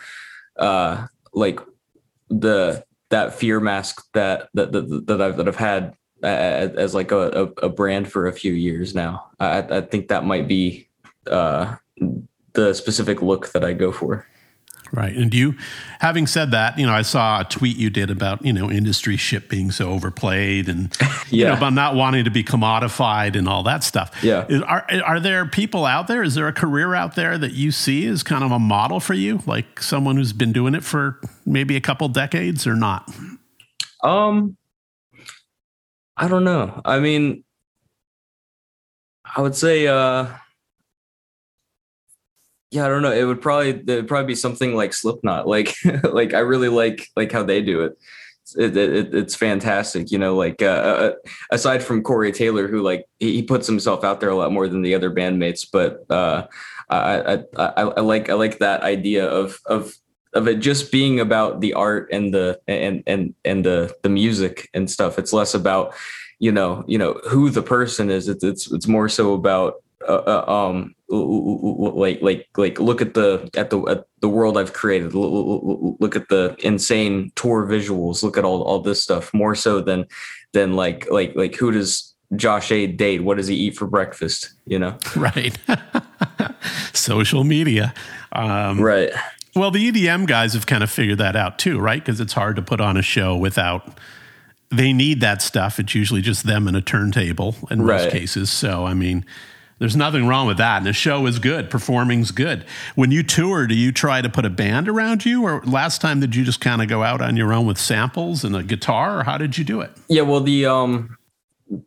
[0.56, 1.60] uh like
[2.28, 7.12] the that fear mask that that that, that I've that I've had as, as like
[7.12, 9.30] a, a, brand for a few years now.
[9.38, 10.88] I, I think that might be
[11.26, 11.76] uh,
[12.52, 14.26] the specific look that I go for.
[14.92, 15.14] Right.
[15.14, 15.54] And you,
[16.00, 19.16] having said that, you know, I saw a tweet you did about, you know, industry
[19.16, 21.08] ship being so overplayed and, yeah.
[21.30, 24.12] you know, about not wanting to be commodified and all that stuff.
[24.22, 24.46] Yeah.
[24.66, 26.24] Are, are there people out there?
[26.24, 29.14] Is there a career out there that you see as kind of a model for
[29.14, 29.40] you?
[29.46, 33.08] Like someone who's been doing it for maybe a couple decades or not?
[34.02, 34.56] Um,
[36.16, 36.80] I don't know.
[36.84, 37.44] I mean,
[39.24, 40.26] I would say, uh,
[42.70, 43.12] yeah, I don't know.
[43.12, 45.46] It would probably it would probably be something like Slipknot.
[45.50, 47.98] Like like I really like like how they do it.
[48.56, 50.34] It, it, it's fantastic, you know.
[50.36, 51.12] Like uh, uh,
[51.52, 54.66] aside from Corey Taylor, who like he, he, puts himself out there a lot more
[54.66, 56.46] than the other bandmates, but uh,
[56.88, 59.94] I, I, I, I like I like that idea of of
[60.32, 64.68] of it just being about the art and the and and and the the music
[64.74, 65.18] and stuff.
[65.18, 65.94] It's less about
[66.38, 68.28] you know you know who the person is.
[68.28, 73.50] It's it's it's more so about uh, uh um like like like look at the
[73.56, 75.14] at the at the world I've created.
[75.14, 78.22] Look at the insane tour visuals.
[78.22, 80.06] Look at all all this stuff more so than
[80.52, 83.24] than like like like who does Josh A date?
[83.24, 84.52] What does he eat for breakfast?
[84.66, 85.58] You know, right?
[86.92, 87.94] Social media,
[88.32, 89.10] um, right?
[89.54, 92.00] Well, the EDM guys have kind of figured that out too, right?
[92.00, 93.98] Because it's hard to put on a show without.
[94.72, 95.80] They need that stuff.
[95.80, 98.50] It's usually just them and a turntable in most cases.
[98.50, 99.26] So, I mean,
[99.80, 100.76] there's nothing wrong with that.
[100.76, 102.64] And the show is good, performing's good.
[102.94, 105.42] When you tour, do you try to put a band around you?
[105.42, 108.44] Or last time, did you just kind of go out on your own with samples
[108.44, 109.18] and a guitar?
[109.18, 109.90] Or how did you do it?
[110.06, 111.16] Yeah, well, the, um,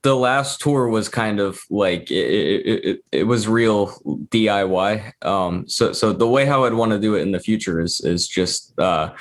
[0.01, 3.87] the last tour was kind of like it, it, it, it was real
[4.29, 5.11] DIY.
[5.25, 7.99] Um, so so the way how I'd want to do it in the future is
[7.99, 9.13] is just uh,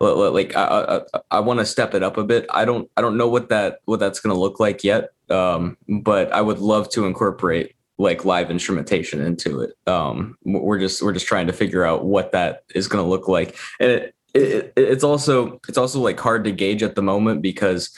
[0.00, 2.46] like I I, I want to step it up a bit.
[2.50, 5.10] I don't I don't know what that what that's going to look like yet.
[5.30, 9.74] Um, but I would love to incorporate like live instrumentation into it.
[9.86, 13.28] Um, we're just we're just trying to figure out what that is going to look
[13.28, 17.96] like, and it, it's also it's also like hard to gauge at the moment because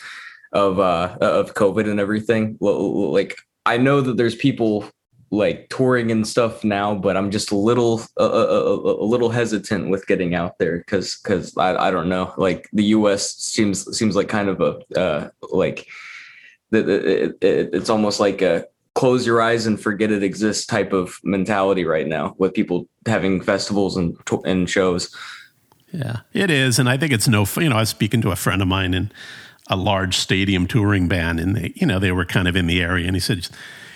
[0.53, 2.57] of uh of COVID and everything.
[2.61, 3.37] Like
[3.67, 4.91] I know that there's people
[5.31, 9.89] like touring and stuff now, but I'm just a little a, a, a little hesitant
[9.89, 13.37] with getting out there because because I, I don't know like the U.S.
[13.37, 15.87] seems seems like kind of a uh, like
[16.73, 20.93] it, it, it, it's almost like a close your eyes and forget it exists type
[20.93, 25.15] of mentality right now with people having festivals and and shows.
[25.93, 27.47] Yeah, it is, and I think it's no.
[27.57, 29.13] You know, I was speaking to a friend of mine in
[29.71, 32.83] a large stadium touring band, and they, you know, they were kind of in the
[32.83, 33.49] area, and he said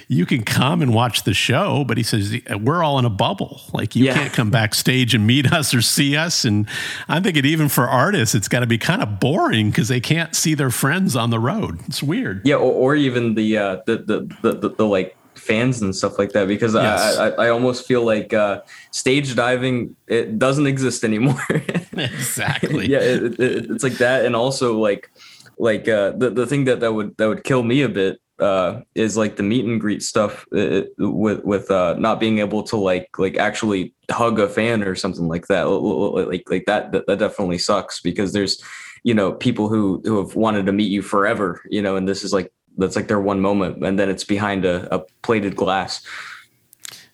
[0.09, 3.61] you can come and watch the show, but he says we're all in a bubble.
[3.73, 4.15] Like you yeah.
[4.15, 6.45] can't come backstage and meet us or see us.
[6.45, 6.69] And
[7.09, 10.35] I'm thinking even for artists, it's got to be kind of boring because they can't
[10.35, 11.81] see their friends on the road.
[11.87, 12.47] It's weird.
[12.47, 16.19] Yeah, or, or even the, uh, the, the, the the the like fans and stuff
[16.19, 17.19] like that because yes.
[17.19, 21.43] I, I, I almost feel like uh, stage diving it doesn't exist anymore.
[21.93, 22.89] exactly.
[22.89, 25.11] yeah, it, it, it's like that, and also like
[25.59, 28.81] like uh, the the thing that that would that would kill me a bit uh,
[28.95, 32.77] is like the meet and greet stuff uh, with with uh, not being able to
[32.77, 35.65] like like actually hug a fan or something like that.
[35.65, 38.63] Like like that that, that definitely sucks because there's
[39.05, 42.25] you know people who who have wanted to meet you forever, you know, and this
[42.25, 46.05] is like that's like their one moment, and then it's behind a, a plated glass.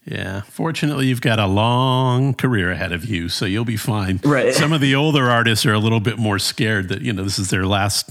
[0.05, 0.43] Yeah.
[0.43, 4.21] Fortunately, you've got a long career ahead of you, so you'll be fine.
[4.25, 4.55] Right.
[4.55, 7.39] Some of the older artists are a little bit more scared that, you know, this
[7.39, 8.11] is their last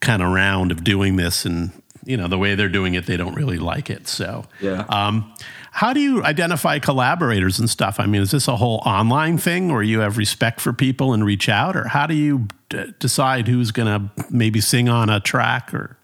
[0.00, 1.72] kind of round of doing this and
[2.04, 5.32] you know the way they're doing it they don't really like it so yeah um,
[5.72, 9.70] how do you identify collaborators and stuff i mean is this a whole online thing
[9.70, 13.48] or you have respect for people and reach out or how do you d- decide
[13.48, 15.96] who's going to maybe sing on a track or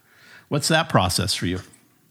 [0.49, 1.59] what's that process for you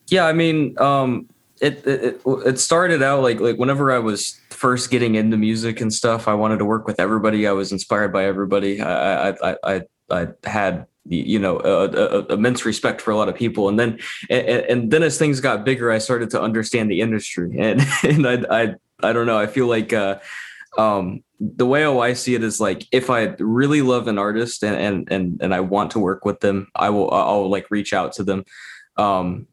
[0.09, 1.29] yeah i mean um,
[1.61, 5.93] it, it it started out like like whenever i was first getting into music and
[5.93, 7.47] stuff i wanted to work with everybody.
[7.47, 8.81] I was inspired by everybody.
[8.81, 13.35] I i i, I had you know a, a, immense respect for a lot of
[13.35, 13.69] people.
[13.69, 13.99] And then
[14.31, 17.57] and, and, then as things got bigger i started to understand the industry.
[17.59, 19.39] And and i i, I don't know.
[19.39, 20.19] I feel like uh,
[20.79, 24.77] um, the way i see it is like if i really love an artist and
[24.77, 28.13] and and, and i want to work with them i will i'll like reach out
[28.15, 28.45] to them.
[28.97, 29.47] Um,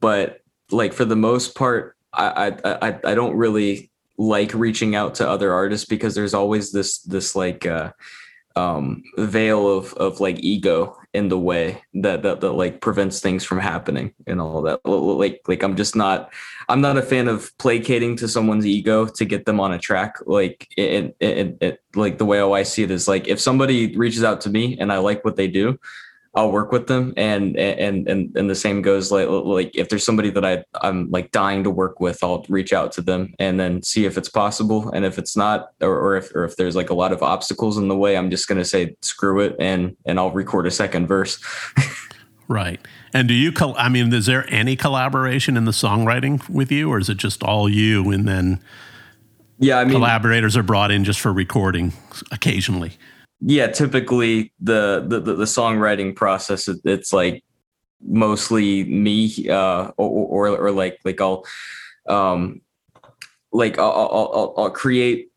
[0.00, 0.43] but
[0.74, 5.52] like for the most part I, I i don't really like reaching out to other
[5.52, 7.92] artists because there's always this this like uh
[8.56, 13.44] um veil of of like ego in the way that, that that like prevents things
[13.44, 14.80] from happening and all that.
[14.84, 16.32] Like like i'm just not
[16.68, 20.16] i'm not a fan of placating to someone's ego to get them on a track.
[20.26, 24.22] Like it, it, it like the way i see it is like if somebody reaches
[24.22, 25.78] out to me and i like what they do
[26.36, 30.04] I'll work with them, and and and and the same goes like like if there's
[30.04, 33.60] somebody that I I'm like dying to work with, I'll reach out to them and
[33.60, 36.74] then see if it's possible, and if it's not, or, or if or if there's
[36.74, 39.96] like a lot of obstacles in the way, I'm just gonna say screw it, and
[40.06, 41.38] and I'll record a second verse.
[42.48, 42.80] right.
[43.12, 43.52] And do you?
[43.52, 47.16] Col- I mean, is there any collaboration in the songwriting with you, or is it
[47.16, 48.60] just all you, and then?
[49.60, 51.92] Yeah, I mean, collaborators are brought in just for recording
[52.32, 52.98] occasionally
[53.46, 57.44] yeah, typically the, the the, the songwriting process it's like
[58.02, 61.44] mostly me uh, or, or, or like like I'll
[62.08, 62.62] um
[63.52, 65.30] like I'll I'll, I'll create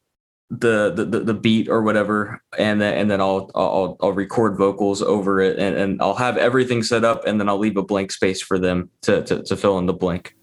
[0.49, 5.01] the, the the beat or whatever and then and then I'll I'll I'll record vocals
[5.01, 8.13] over it and, and I'll have everything set up and then I'll leave a blank
[8.13, 10.33] space for them to to, to fill in the blank.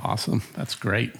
[0.00, 0.42] Awesome.
[0.54, 1.14] That's great.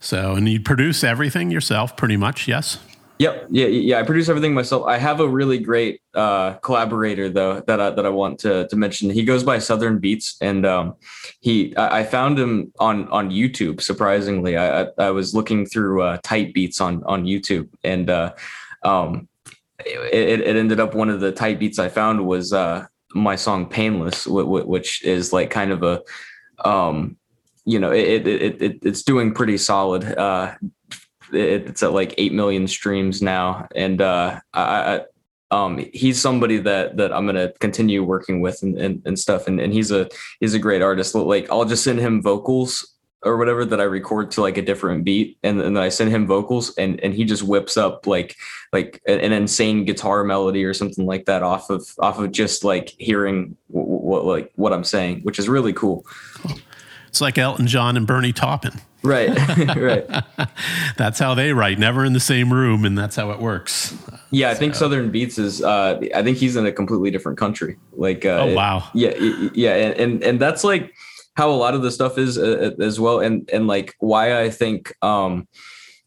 [0.00, 2.78] So and you produce everything yourself pretty much, yes?
[3.18, 3.48] Yep.
[3.50, 3.66] Yeah.
[3.66, 4.00] Yeah.
[4.00, 4.84] I produce everything myself.
[4.86, 8.76] I have a really great uh, collaborator though that I, that I want to to
[8.76, 9.10] mention.
[9.10, 10.94] He goes by Southern Beats, and um,
[11.40, 13.80] he I, found him on on YouTube.
[13.80, 18.34] Surprisingly, I I, I was looking through uh, type beats on on YouTube, and uh,
[18.82, 19.28] um,
[19.86, 23.68] it, it ended up one of the type beats I found was uh, my song
[23.68, 26.02] "Painless," which is like kind of a
[26.64, 27.16] um,
[27.64, 30.52] you know it, it, it it's doing pretty solid uh
[31.32, 35.02] it's at like eight million streams now, and uh, I,
[35.50, 39.46] um, he's somebody that that I'm gonna continue working with and, and, and stuff.
[39.46, 40.08] And, and he's a
[40.40, 41.14] he's a great artist.
[41.14, 42.88] Like I'll just send him vocals
[43.24, 46.10] or whatever that I record to like a different beat, and, and then I send
[46.10, 48.36] him vocals, and and he just whips up like
[48.72, 52.94] like an insane guitar melody or something like that off of off of just like
[52.98, 56.06] hearing what like what I'm saying, which is really cool.
[57.08, 58.80] It's like Elton John and Bernie Taupin.
[59.02, 59.28] Right,
[59.76, 60.24] right.
[60.96, 61.78] that's how they write.
[61.78, 63.96] Never in the same room, and that's how it works.
[64.30, 64.60] Yeah, I so.
[64.60, 65.62] think Southern Beats is.
[65.62, 67.76] Uh, I think he's in a completely different country.
[67.92, 69.14] Like, uh, oh wow, yeah,
[69.54, 70.94] yeah, and, and and that's like
[71.34, 74.40] how a lot of the stuff is uh, uh, as well, and and like why
[74.40, 75.48] I think um,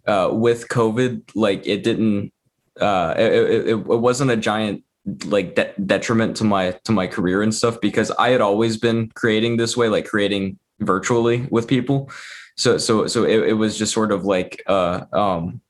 [0.08, 2.32] uh, with COVID, like it didn't,
[2.80, 4.84] uh, it, it, it wasn't a giant
[5.26, 9.12] like de- detriment to my to my career and stuff because I had always been
[9.16, 12.10] creating this way, like creating virtually with people
[12.56, 15.62] so so so it, it was just sort of like uh um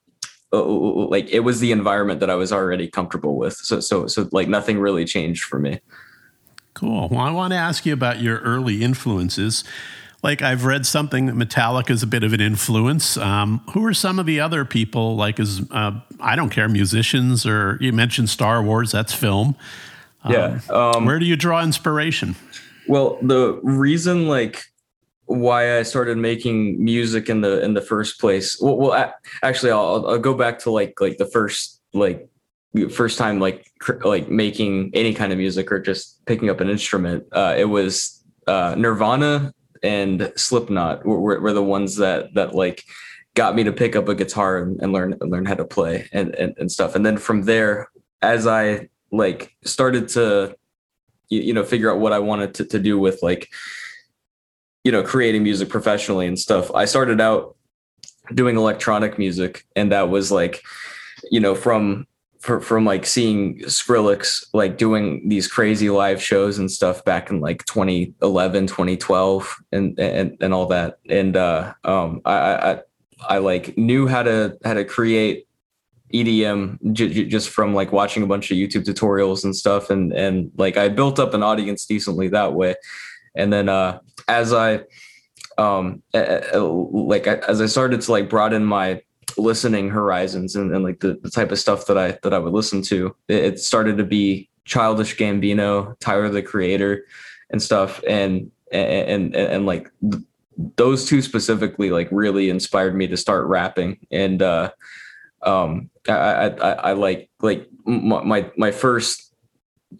[0.52, 3.54] uh, like it was the environment that I was already comfortable with.
[3.54, 5.80] So so so like nothing really changed for me.
[6.74, 7.08] Cool.
[7.08, 9.64] Well, I want to ask you about your early influences.
[10.22, 13.16] Like I've read something that Metallica is a bit of an influence.
[13.16, 15.16] Um, who are some of the other people?
[15.16, 18.92] Like, as uh, I don't care, musicians or you mentioned Star Wars.
[18.92, 19.56] That's film.
[20.24, 20.60] Um, yeah.
[20.70, 22.36] Um, where do you draw inspiration?
[22.88, 24.64] Well, the reason like
[25.26, 28.60] why I started making music in the in the first place.
[28.60, 32.28] Well, well actually, I'll, I'll go back to like like the first like
[32.90, 36.68] first time like cr- like making any kind of music or just picking up an
[36.68, 37.24] instrument.
[37.32, 42.84] Uh, it was uh, Nirvana and Slipknot were, were the ones that that like
[43.34, 46.34] got me to pick up a guitar and, and learn learn how to play and,
[46.36, 46.94] and and stuff.
[46.94, 47.88] And then from there,
[48.22, 50.56] as I like started to
[51.28, 53.48] you, you know figure out what I wanted to, to do with like
[54.86, 56.72] you know creating music professionally and stuff.
[56.72, 57.56] I started out
[58.34, 60.62] doing electronic music and that was like
[61.32, 62.06] you know from
[62.38, 67.40] for, from like seeing skrillex like doing these crazy live shows and stuff back in
[67.40, 70.98] like 2011 2012 and and, and all that.
[71.10, 72.80] And uh um I, I
[73.28, 75.48] i like knew how to how to create
[76.14, 79.90] EDM j- j- just from like watching a bunch of YouTube tutorials and stuff.
[79.90, 82.76] And and like I built up an audience decently that way.
[83.34, 84.80] And then uh, as I
[85.58, 89.02] um like as I started to like broaden my
[89.38, 92.52] listening horizons and, and like the, the type of stuff that I that I would
[92.52, 97.04] listen to, it, started to be Childish Gambino, Tyler the Creator,
[97.50, 99.90] and stuff, and and and, and like
[100.76, 103.98] those two specifically like really inspired me to start rapping.
[104.10, 104.70] And uh
[105.42, 109.25] um I, I, I like like my my first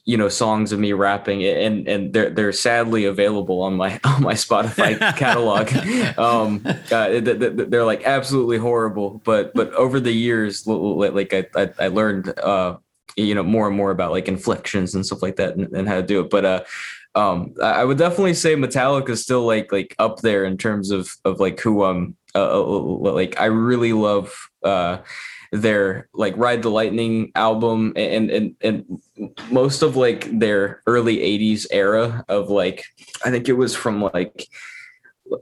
[0.05, 4.23] you know songs of me rapping and and they're they're sadly available on my on
[4.23, 5.73] my Spotify catalog.
[6.19, 12.39] um, uh, they're like absolutely horrible, but but over the years, like I I, learned
[12.39, 12.77] uh,
[13.17, 15.95] you know more and more about like inflections and stuff like that and, and how
[15.95, 16.31] to do it.
[16.31, 16.65] But uh,
[17.15, 21.11] um, I would definitely say Metallica is still like like up there in terms of
[21.25, 24.99] of like who um uh like I really love uh
[25.53, 29.01] their like Ride the Lightning album and and and
[29.51, 32.85] most of like their early 80s era of like
[33.25, 34.49] I think it was from like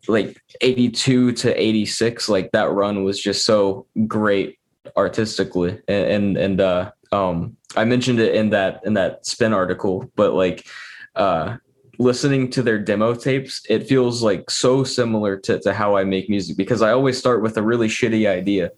[0.09, 4.59] like 82 to 86 like that run was just so great
[4.96, 5.80] artistically.
[5.88, 10.34] And and, and uh um I mentioned it in that in that spin article, but
[10.34, 10.66] like
[11.14, 11.57] uh
[11.99, 16.28] listening to their demo tapes, it feels like so similar to, to how I make
[16.28, 18.70] music because I always start with a really shitty idea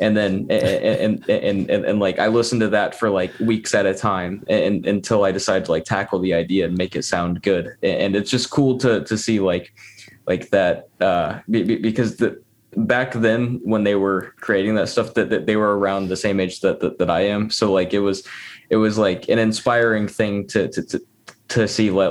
[0.00, 3.74] and then and and, and and and, like I listen to that for like weeks
[3.74, 7.04] at a time and until I decide to like tackle the idea and make it
[7.04, 7.76] sound good.
[7.82, 9.72] And it's just cool to to see like
[10.26, 12.42] like that uh because the
[12.76, 16.40] back then when they were creating that stuff that, that they were around the same
[16.40, 17.50] age that, that that I am.
[17.50, 18.26] So like it was
[18.70, 21.02] it was like an inspiring thing to to, to
[21.52, 22.10] to see like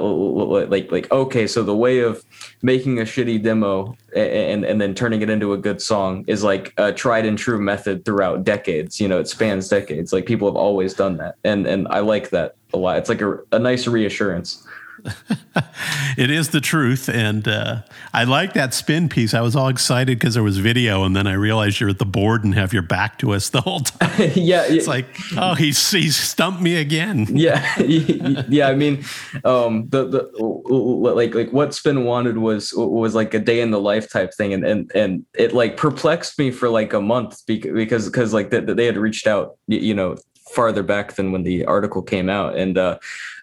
[0.70, 2.24] like like okay so the way of
[2.62, 6.74] making a shitty demo and and then turning it into a good song is like
[6.78, 9.02] a tried and true method throughout decades.
[9.02, 10.14] You know it spans decades.
[10.14, 11.36] Like people have always done that.
[11.44, 12.98] And and i like that a lot.
[12.98, 14.66] It's like a, a nice reassurance
[16.18, 17.10] it is the truth.
[17.10, 17.82] And uh,
[18.14, 19.34] I like that spin piece.
[19.34, 22.06] I was all excited because there was video, and then I realized you're at the
[22.06, 24.32] board and have your back to us the whole time.
[24.36, 25.06] yeah, It's like,
[25.38, 27.28] oh, he's, he's stumped me again.
[27.42, 27.80] Yeah.
[27.80, 28.68] yeah.
[28.68, 29.04] I mean,
[29.46, 33.80] um, the, the, like, like what spin wanted was, was like a day in the
[33.80, 34.54] life type thing.
[34.54, 38.60] And, and, and it like perplexed me for like a month because, because like they,
[38.60, 40.18] they had reached out, you know,
[40.54, 42.56] farther back than when the article came out.
[42.58, 43.00] And, uh,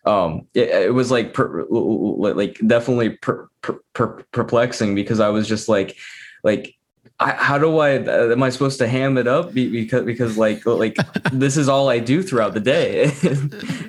[0.09, 3.49] um, it, it, was like per, like definitely per,
[3.93, 5.97] per, perplexing because I was just like
[6.43, 6.75] like
[7.21, 10.97] I, how do I am I supposed to ham it up because because like like
[11.33, 13.13] this is all I do throughout the day.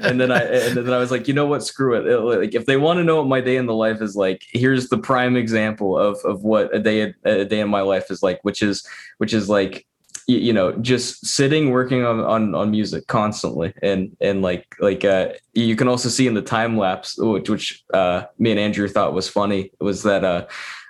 [0.01, 1.61] And then I and then I was like you know what?
[1.61, 4.15] Screw it like if they want to know what my day in the life is
[4.15, 8.09] like here's the prime example of of what a day a day in my life
[8.09, 9.86] is like which is which is like
[10.38, 13.73] you know just sitting working on, on on music constantly.
[13.82, 17.84] And and like like uh you can also see in the time lapse which which
[17.93, 20.45] uh me and andrew thought was funny was that uh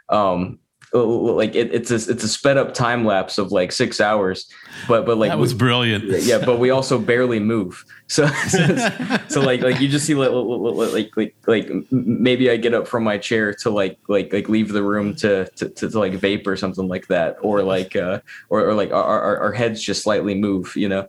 [0.10, 0.60] um
[0.94, 4.48] like it, it's a it's a sped up time lapse of like six hours
[4.88, 6.06] but but like that was brilliant.
[6.24, 7.86] Yeah but we also barely move.
[8.08, 8.90] So so,
[9.28, 13.04] so like like you just see like like like like maybe i get up from
[13.04, 16.48] my chair to like like like leave the room to to, to, to like vape
[16.48, 18.20] or something like that or like uh
[18.50, 21.08] or, or like our, our our heads just slightly move you know?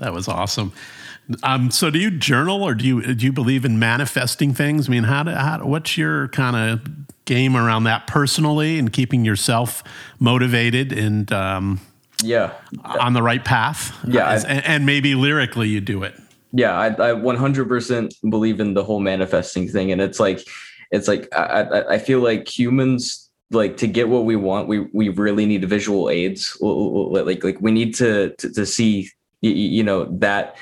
[0.00, 0.72] That was awesome.
[1.42, 4.88] Um, so do you journal or do you do you believe in manifesting things?
[4.88, 9.24] I mean, how do how what's your kind of game around that personally and keeping
[9.24, 9.82] yourself
[10.18, 11.80] motivated and um,
[12.22, 12.52] yeah.
[12.84, 13.96] on the right path.
[14.06, 16.14] Yeah uh, and, and, maybe lyrically you do it.
[16.52, 19.92] Yeah I, I 100% believe in the whole manifesting thing.
[19.92, 20.40] And it's like
[20.90, 25.08] it's like I, I feel like humans like to get what we want we we
[25.08, 26.56] really need visual aids.
[26.60, 29.10] Like like we need to to, to see
[29.40, 30.56] you know that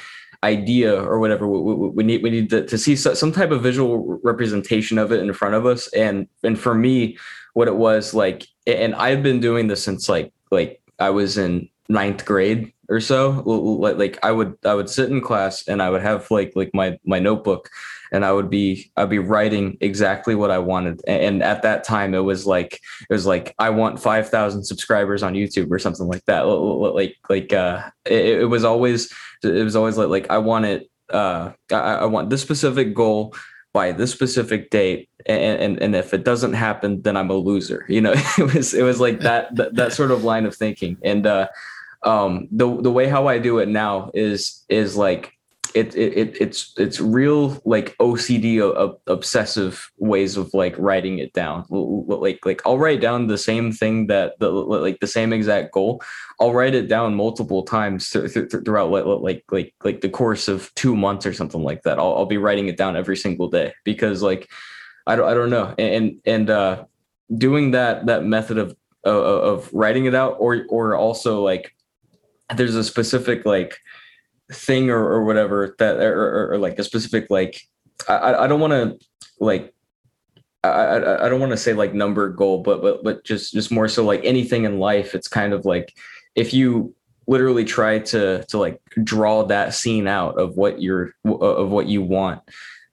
[0.44, 4.20] idea or whatever we, we, need we need to, to see some type of visual
[4.22, 5.88] representation of it in front of us.
[5.92, 7.18] And and for me
[7.54, 11.68] what it was like and i've been doing this since like like i was in
[11.88, 13.30] ninth grade or so.
[13.30, 16.98] Like i would i would sit in class and i would have like like my
[17.04, 17.70] my notebook
[18.12, 21.00] and i would be i'd be writing exactly what i wanted.
[21.06, 25.34] And at that time it was like it was like i want 5000 subscribers on
[25.34, 26.42] youtube or something like that.
[26.42, 29.12] Like like uh it, it was always
[29.44, 33.34] it was always like like I want it uh I, I want this specific goal
[33.72, 37.84] by this specific date and, and and if it doesn't happen then I'm a loser
[37.88, 38.14] you know?
[38.38, 40.96] It was it was like that that, that sort of line of thinking.
[41.02, 41.48] And uh
[42.04, 45.32] um the the way how I do it now is is like
[45.74, 51.64] it, it, it's it's real like OCD obsessive ways of like writing it down.
[51.68, 56.02] Like like I'll write down the same thing that the like the same exact goal.
[56.40, 60.72] I'll write it down multiple times th- th- throughout like like like the course of
[60.74, 61.98] two months or something like that.
[61.98, 64.50] I'll, I'll be writing it down every single day because like
[65.06, 66.84] I don't I don't know and and uh,
[67.36, 71.74] doing that that method of uh, of writing it out or or also like
[72.56, 73.78] there's a specific like
[74.50, 77.62] thing or, or whatever that or, or, or like a specific like
[78.08, 79.06] I I don't want to
[79.38, 79.72] like
[80.64, 83.88] I I don't want to say like number goal but but but just just more
[83.88, 85.94] so like anything in life it's kind of like
[86.34, 86.94] if you
[87.26, 92.02] literally try to to like draw that scene out of what you're of what you
[92.02, 92.40] want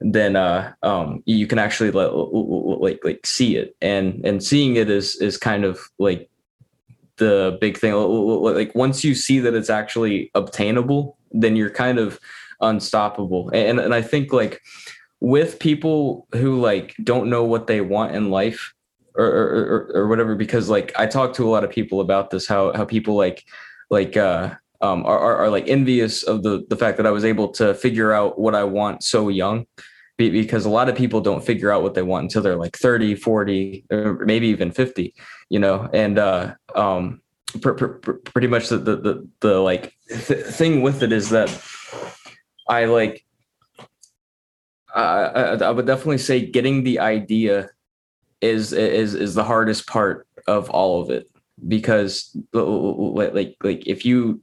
[0.02, 2.12] then uh um you can actually like
[2.80, 3.76] like like see it.
[3.82, 6.29] And and seeing it is is kind of like
[7.20, 7.94] the big thing.
[7.94, 12.20] Like once you see that it's actually obtainable then you're kind of
[12.62, 13.50] unstoppable.
[13.54, 14.62] And and I think like
[15.20, 18.74] with people who like don't know what they want in life
[19.16, 22.48] or or, or, whatever, because like I talk to a lot of people about this,
[22.48, 23.44] how how people like
[23.90, 27.26] like uh um are, are, are like envious of the the fact that I was
[27.26, 29.66] able to figure out what I want so young.
[30.18, 33.16] Because a lot of people don't figure out what they want until they're like 30
[33.16, 35.16] 40 or maybe even 50
[35.50, 37.22] you know and uh um
[37.62, 41.50] pr- pr- pretty much the the the, the like th- thing with it is that
[42.68, 43.26] I like
[44.94, 47.70] I, I I would definitely say getting the idea
[48.42, 51.30] is is is the hardest part of all of it.
[51.68, 54.42] Because like like if you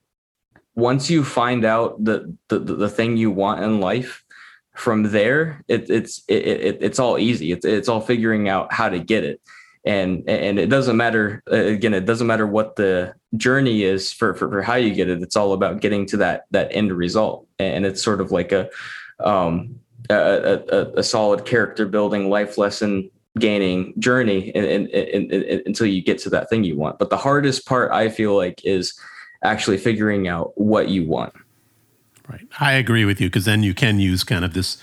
[0.75, 4.23] once you find out the the, the thing you want in life
[4.75, 7.53] from there it, it's it, it, it's all easy.
[7.53, 9.41] It's, it's all figuring out how to get it
[9.87, 14.49] and and it doesn't matter again it doesn't matter what the journey is for, for,
[14.49, 15.23] for how you get it.
[15.23, 17.47] It's all about getting to that that end result.
[17.59, 18.69] And it's sort of like a
[19.21, 19.79] um
[20.11, 25.87] a, a, a solid character building life lesson gaining journey and, and, and, and, until
[25.87, 26.99] you get to that thing you want.
[26.99, 28.99] But the hardest part i feel like is
[29.43, 31.35] actually figuring out what you want.
[32.29, 32.47] Right.
[32.59, 34.79] I agree with you because then you can use kind of this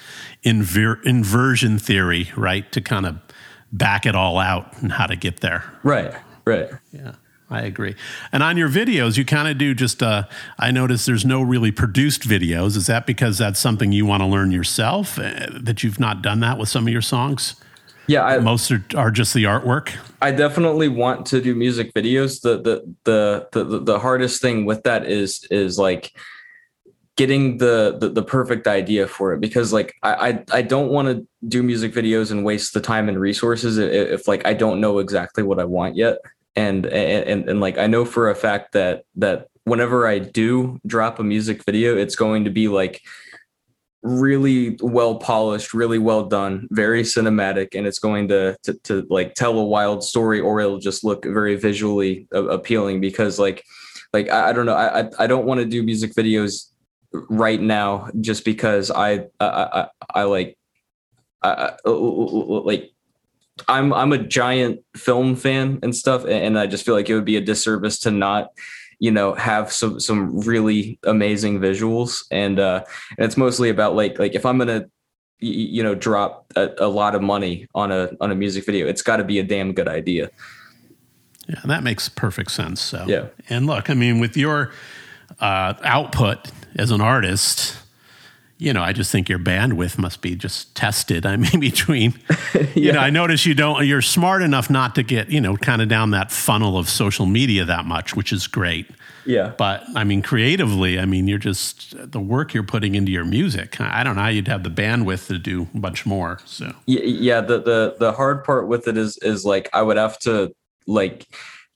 [0.45, 3.22] inver- inversion theory right to kind of
[3.73, 5.63] back it all out and how to get there.
[5.83, 6.13] Right.
[6.45, 6.69] Right.
[6.93, 7.15] Yeah.
[7.49, 7.95] I agree.
[8.31, 10.23] And on your videos, you kind of do just, uh,
[10.57, 12.77] I notice there's no really produced videos.
[12.77, 16.39] Is that because that's something you want to learn yourself, uh, that you've not done
[16.39, 17.55] that with some of your songs?
[18.07, 18.23] Yeah.
[18.23, 19.95] I, Most are, are just the artwork.
[20.21, 22.41] I definitely want to do music videos.
[22.41, 26.11] The, the, the, the, the hardest thing with that is, is like,
[27.15, 31.07] getting the, the, the perfect idea for it because like I I, I don't want
[31.09, 34.81] to do music videos and waste the time and resources if, if, like I don't
[34.81, 36.17] know exactly what I want yet.
[36.55, 40.79] And, and and and like I know for a fact that that whenever I do
[40.85, 43.01] drop a music video it's going to be like
[44.03, 49.33] really well polished really well done very cinematic and it's going to, to to like
[49.33, 53.63] tell a wild story or it'll just look very visually appealing because like
[54.11, 56.72] like I, I don't know I I don't want to do music videos
[57.13, 60.57] right now just because I I I, I like
[61.41, 62.91] I, uh, uh, uh, like
[63.67, 67.25] I'm I'm a giant film fan and stuff, and I just feel like it would
[67.25, 68.49] be a disservice to not
[68.99, 72.23] you know have some some really amazing visuals.
[72.31, 72.85] And uh
[73.17, 74.85] and it's mostly about like like if i'm gonna
[75.39, 79.01] you know drop a, a lot of money on a on a music video it's
[79.01, 80.29] got to be a damn good idea.
[81.49, 83.03] Yeah that makes perfect sense so.
[83.05, 83.27] Yeah.
[83.49, 84.71] And look i mean with your
[85.39, 87.77] uh output as an artist,
[88.57, 91.25] you know, I just think your bandwidth must be just tested.
[91.33, 92.13] I mean, between,
[92.53, 92.65] yeah.
[92.75, 95.81] you know, I notice you don't, you're smart enough not to get, you know, kind
[95.81, 98.87] of down that funnel of social media that much, which is great.
[99.25, 99.53] Yeah.
[99.57, 103.79] But I mean, creatively, I mean, you're just the work you're putting into your music.
[103.79, 106.39] I don't know how you'd have the bandwidth to do much more.
[106.45, 110.19] So, yeah, the, the, the hard part with it is, is like, I would have
[110.19, 110.53] to
[110.87, 111.25] like,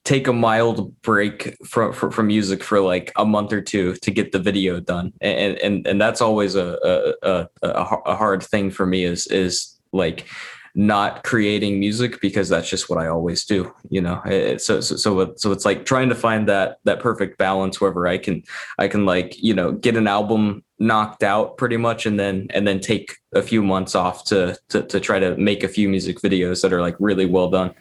[0.08, 4.32] take a mild break from, from, music for like a month or two to get
[4.32, 6.78] the video done and and and that's always a
[7.22, 7.68] a, a,
[8.06, 10.26] a hard thing for me is is like
[10.74, 14.22] not creating music because that's just what I always do, you know.
[14.24, 18.06] It, so so so so it's like trying to find that that perfect balance wherever
[18.06, 18.44] I can
[18.78, 22.66] I can like you know get an album knocked out pretty much and then and
[22.66, 26.20] then take a few months off to to to try to make a few music
[26.20, 27.74] videos that are like really well done.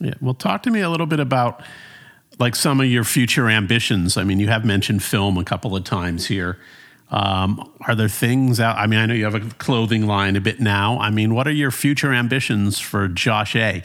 [0.00, 0.14] Yeah.
[0.20, 1.62] Well, talk to me a little bit about
[2.38, 4.16] like some of your future ambitions.
[4.16, 6.58] I mean, you have mentioned film a couple of times here.
[7.10, 8.76] Um, are there things out?
[8.78, 10.98] I mean, I know you have a clothing line a bit now.
[10.98, 13.82] I mean, what are your future ambitions for Josh A?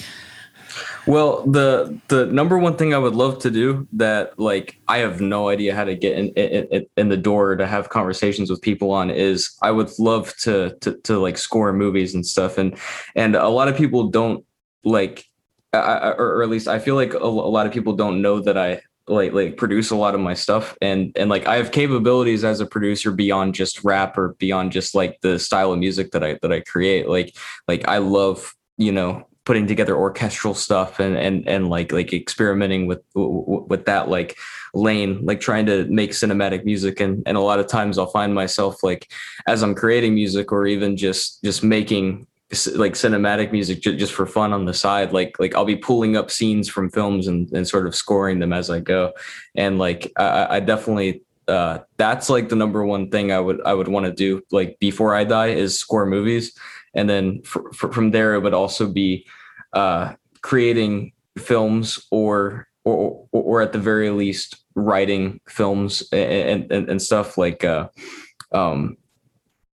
[1.06, 5.22] Well, the the number one thing I would love to do that like I have
[5.22, 8.92] no idea how to get in in, in the door to have conversations with people
[8.92, 12.78] on is I would love to, to to like score movies and stuff and
[13.16, 14.46] and a lot of people don't
[14.84, 15.26] like
[15.74, 18.58] I, or, at least I feel like a, a lot of people don't know that
[18.58, 20.78] I like like produce a lot of my stuff.
[20.82, 24.96] And and like I have capabilities as a producer beyond just rap or beyond just
[24.96, 27.08] like the style of music that I that I create.
[27.08, 27.36] Like
[27.68, 32.86] like I love you know putting together orchestral stuff and and and like like experimenting
[32.86, 34.38] with with that like
[34.74, 37.00] lane like trying to make cinematic music.
[37.00, 39.10] And and a lot of times I'll find myself like
[39.48, 42.28] as I'm creating music or even just just making
[42.76, 46.32] like cinematic music just for fun on the side like like i'll be pulling up
[46.32, 49.12] scenes from films and, and sort of scoring them as i go.
[49.56, 53.74] And like i, I definitely uh, that's like the number one thing i would i
[53.74, 56.58] would want to do like before i die is score movies.
[56.94, 59.28] And then from there it would also be
[59.74, 67.02] uh, creating films or, or or at the very least writing films and and, and
[67.02, 67.90] stuff like uh,
[68.52, 68.98] um,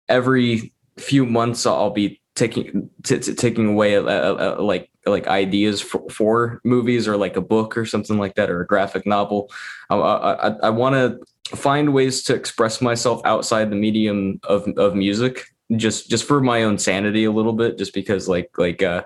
[0.08, 5.28] every few months i'll be taking t- t- taking away a, a, a, like like
[5.28, 9.06] ideas for, for, movies or like a book or something like that or a graphic
[9.06, 9.50] novel.
[9.90, 14.96] I, I, I want to find ways to express myself outside the medium of, of
[14.96, 19.04] music just just for my own sanity a little bit just because like like uh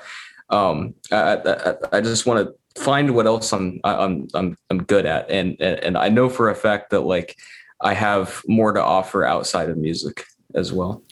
[0.50, 5.06] um i i, I just want to find what else I'm I'm I'm I'm good
[5.06, 7.38] at, and and I know for a fact that like
[7.82, 10.26] I have more to offer outside of music
[10.56, 11.04] as well.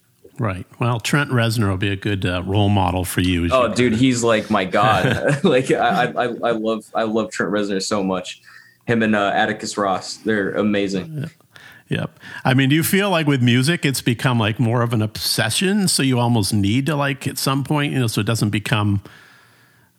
[0.42, 0.66] Right.
[0.80, 3.48] Well, Trent Reznor will be a good uh, role model for you.
[3.52, 5.40] Oh, you dude, he's like my god.
[5.44, 8.42] like I, I, I love, I love Trent Reznor so much.
[8.88, 11.16] Him and uh, Atticus Ross, they're amazing.
[11.16, 11.26] Yeah.
[11.90, 12.20] Yep.
[12.44, 15.88] I mean, do you feel like with music, it's become like more of an obsession?
[15.88, 19.04] So you almost need to like at some point, you know, so it doesn't become,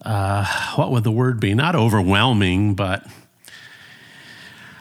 [0.04, 1.54] uh, what would the word be?
[1.54, 3.06] Not overwhelming, but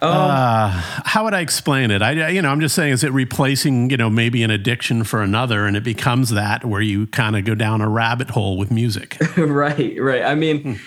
[0.02, 0.70] um, uh,
[1.06, 2.02] how would I explain it?
[2.02, 5.22] I, you know, I'm just saying, is it replacing, you know, maybe an addiction for
[5.22, 8.72] another, and it becomes that where you kind of go down a rabbit hole with
[8.72, 9.18] music?
[9.38, 10.24] right, right.
[10.24, 10.80] I mean,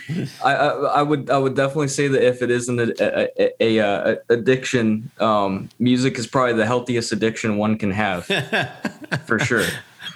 [0.45, 3.79] I, I, I, would, I would definitely say that if it isn't a, a, a,
[3.79, 8.27] a addiction, um, music is probably the healthiest addiction one can have,
[9.27, 9.65] for sure.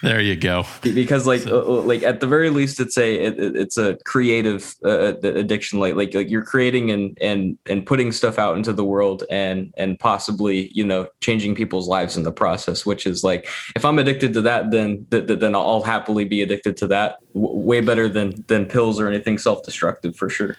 [0.02, 0.64] There you go.
[0.82, 1.60] Because like so.
[1.60, 5.14] Uh, uh, like at the very least, it's a it, it's a creative uh, uh
[5.22, 5.80] addiction.
[5.80, 9.72] Like like like you're creating and and and putting stuff out into the world and
[9.76, 12.86] and possibly you know changing people's lives in the process.
[12.86, 16.76] Which is like if I'm addicted to that, then th- then I'll happily be addicted
[16.78, 17.18] to that.
[17.34, 20.56] W- way better than than pills or anything self destructive for sure.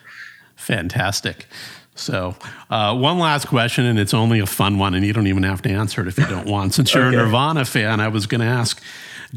[0.55, 1.47] Fantastic.
[1.95, 2.35] So,
[2.69, 5.61] uh, one last question, and it's only a fun one, and you don't even have
[5.63, 6.73] to answer it if you don't want.
[6.73, 7.17] Since you're okay.
[7.17, 8.81] a Nirvana fan, I was going to ask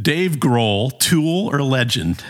[0.00, 2.24] Dave Grohl, Tool or Legend?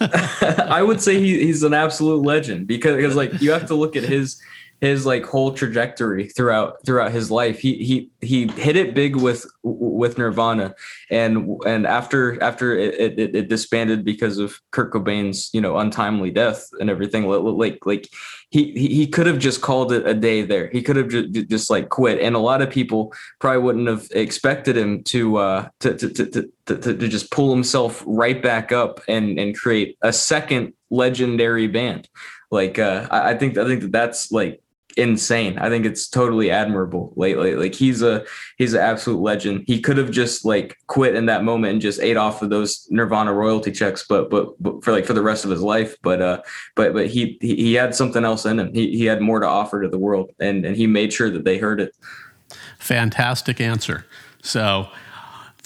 [0.00, 3.96] I would say he, he's an absolute legend because, because like you have to look
[3.96, 4.40] at his
[4.80, 7.58] his like whole trajectory throughout throughout his life.
[7.58, 10.74] He he he hit it big with with Nirvana,
[11.10, 16.30] and and after after it, it, it disbanded because of Kurt Cobain's you know untimely
[16.30, 17.26] death and everything.
[17.26, 18.10] Like like
[18.50, 20.68] he he could have just called it a day there.
[20.70, 24.08] He could have just, just like quit, and a lot of people probably wouldn't have
[24.12, 29.00] expected him to uh to to to to, to, just pull himself right back up
[29.08, 32.08] and and create a second legendary band
[32.50, 34.60] like uh, I, I think I think that that's like
[34.96, 35.58] insane.
[35.58, 37.54] I think it's totally admirable lately.
[37.54, 38.24] Like he's a
[38.56, 39.64] he's an absolute legend.
[39.66, 42.86] He could have just like quit in that moment and just ate off of those
[42.90, 45.96] Nirvana royalty checks, but but, but for like for the rest of his life.
[46.02, 46.42] But uh
[46.74, 48.72] but but he he had something else in him.
[48.72, 51.44] He he had more to offer to the world and and he made sure that
[51.44, 51.94] they heard it.
[52.78, 54.06] Fantastic answer.
[54.42, 54.88] So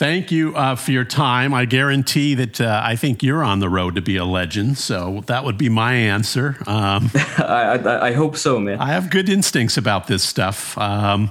[0.01, 1.53] Thank you uh, for your time.
[1.53, 4.79] I guarantee that uh, I think you're on the road to be a legend.
[4.79, 6.57] So that would be my answer.
[6.67, 8.79] Um, I, I, I, hope so, man.
[8.79, 10.79] I have good instincts about this stuff.
[10.79, 11.31] Um,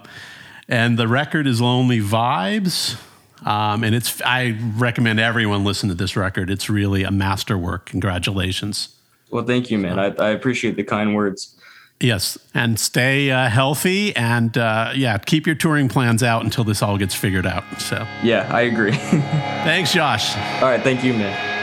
[0.68, 3.02] and the record is Lonely Vibes.
[3.44, 6.52] Um, and it's I recommend everyone listen to this record.
[6.52, 7.88] It's really a masterwork.
[7.88, 8.90] Congratulations.
[9.32, 9.98] Well, thank you, man.
[9.98, 11.59] I, I appreciate the kind words.
[12.02, 16.82] Yes, and stay uh, healthy, and uh, yeah, keep your touring plans out until this
[16.82, 17.66] all gets figured out.
[17.82, 18.92] So yeah, I agree.
[18.94, 20.36] Thanks, Josh.
[20.62, 21.60] All right, thank you, man.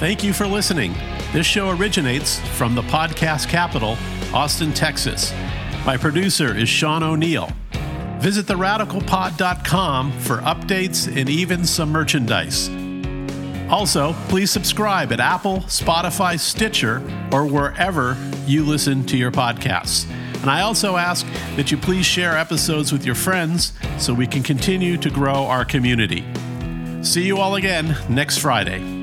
[0.00, 0.94] Thank you for listening.
[1.34, 3.98] This show originates from the podcast capital,
[4.32, 5.34] Austin, Texas.
[5.84, 7.50] My producer is Sean O'Neill.
[8.18, 12.70] Visit theradicalpod.com for updates and even some merchandise.
[13.70, 17.02] Also, please subscribe at Apple, Spotify, Stitcher,
[17.32, 20.10] or wherever you listen to your podcasts.
[20.40, 24.42] And I also ask that you please share episodes with your friends so we can
[24.42, 26.24] continue to grow our community.
[27.02, 28.99] See you all again next Friday.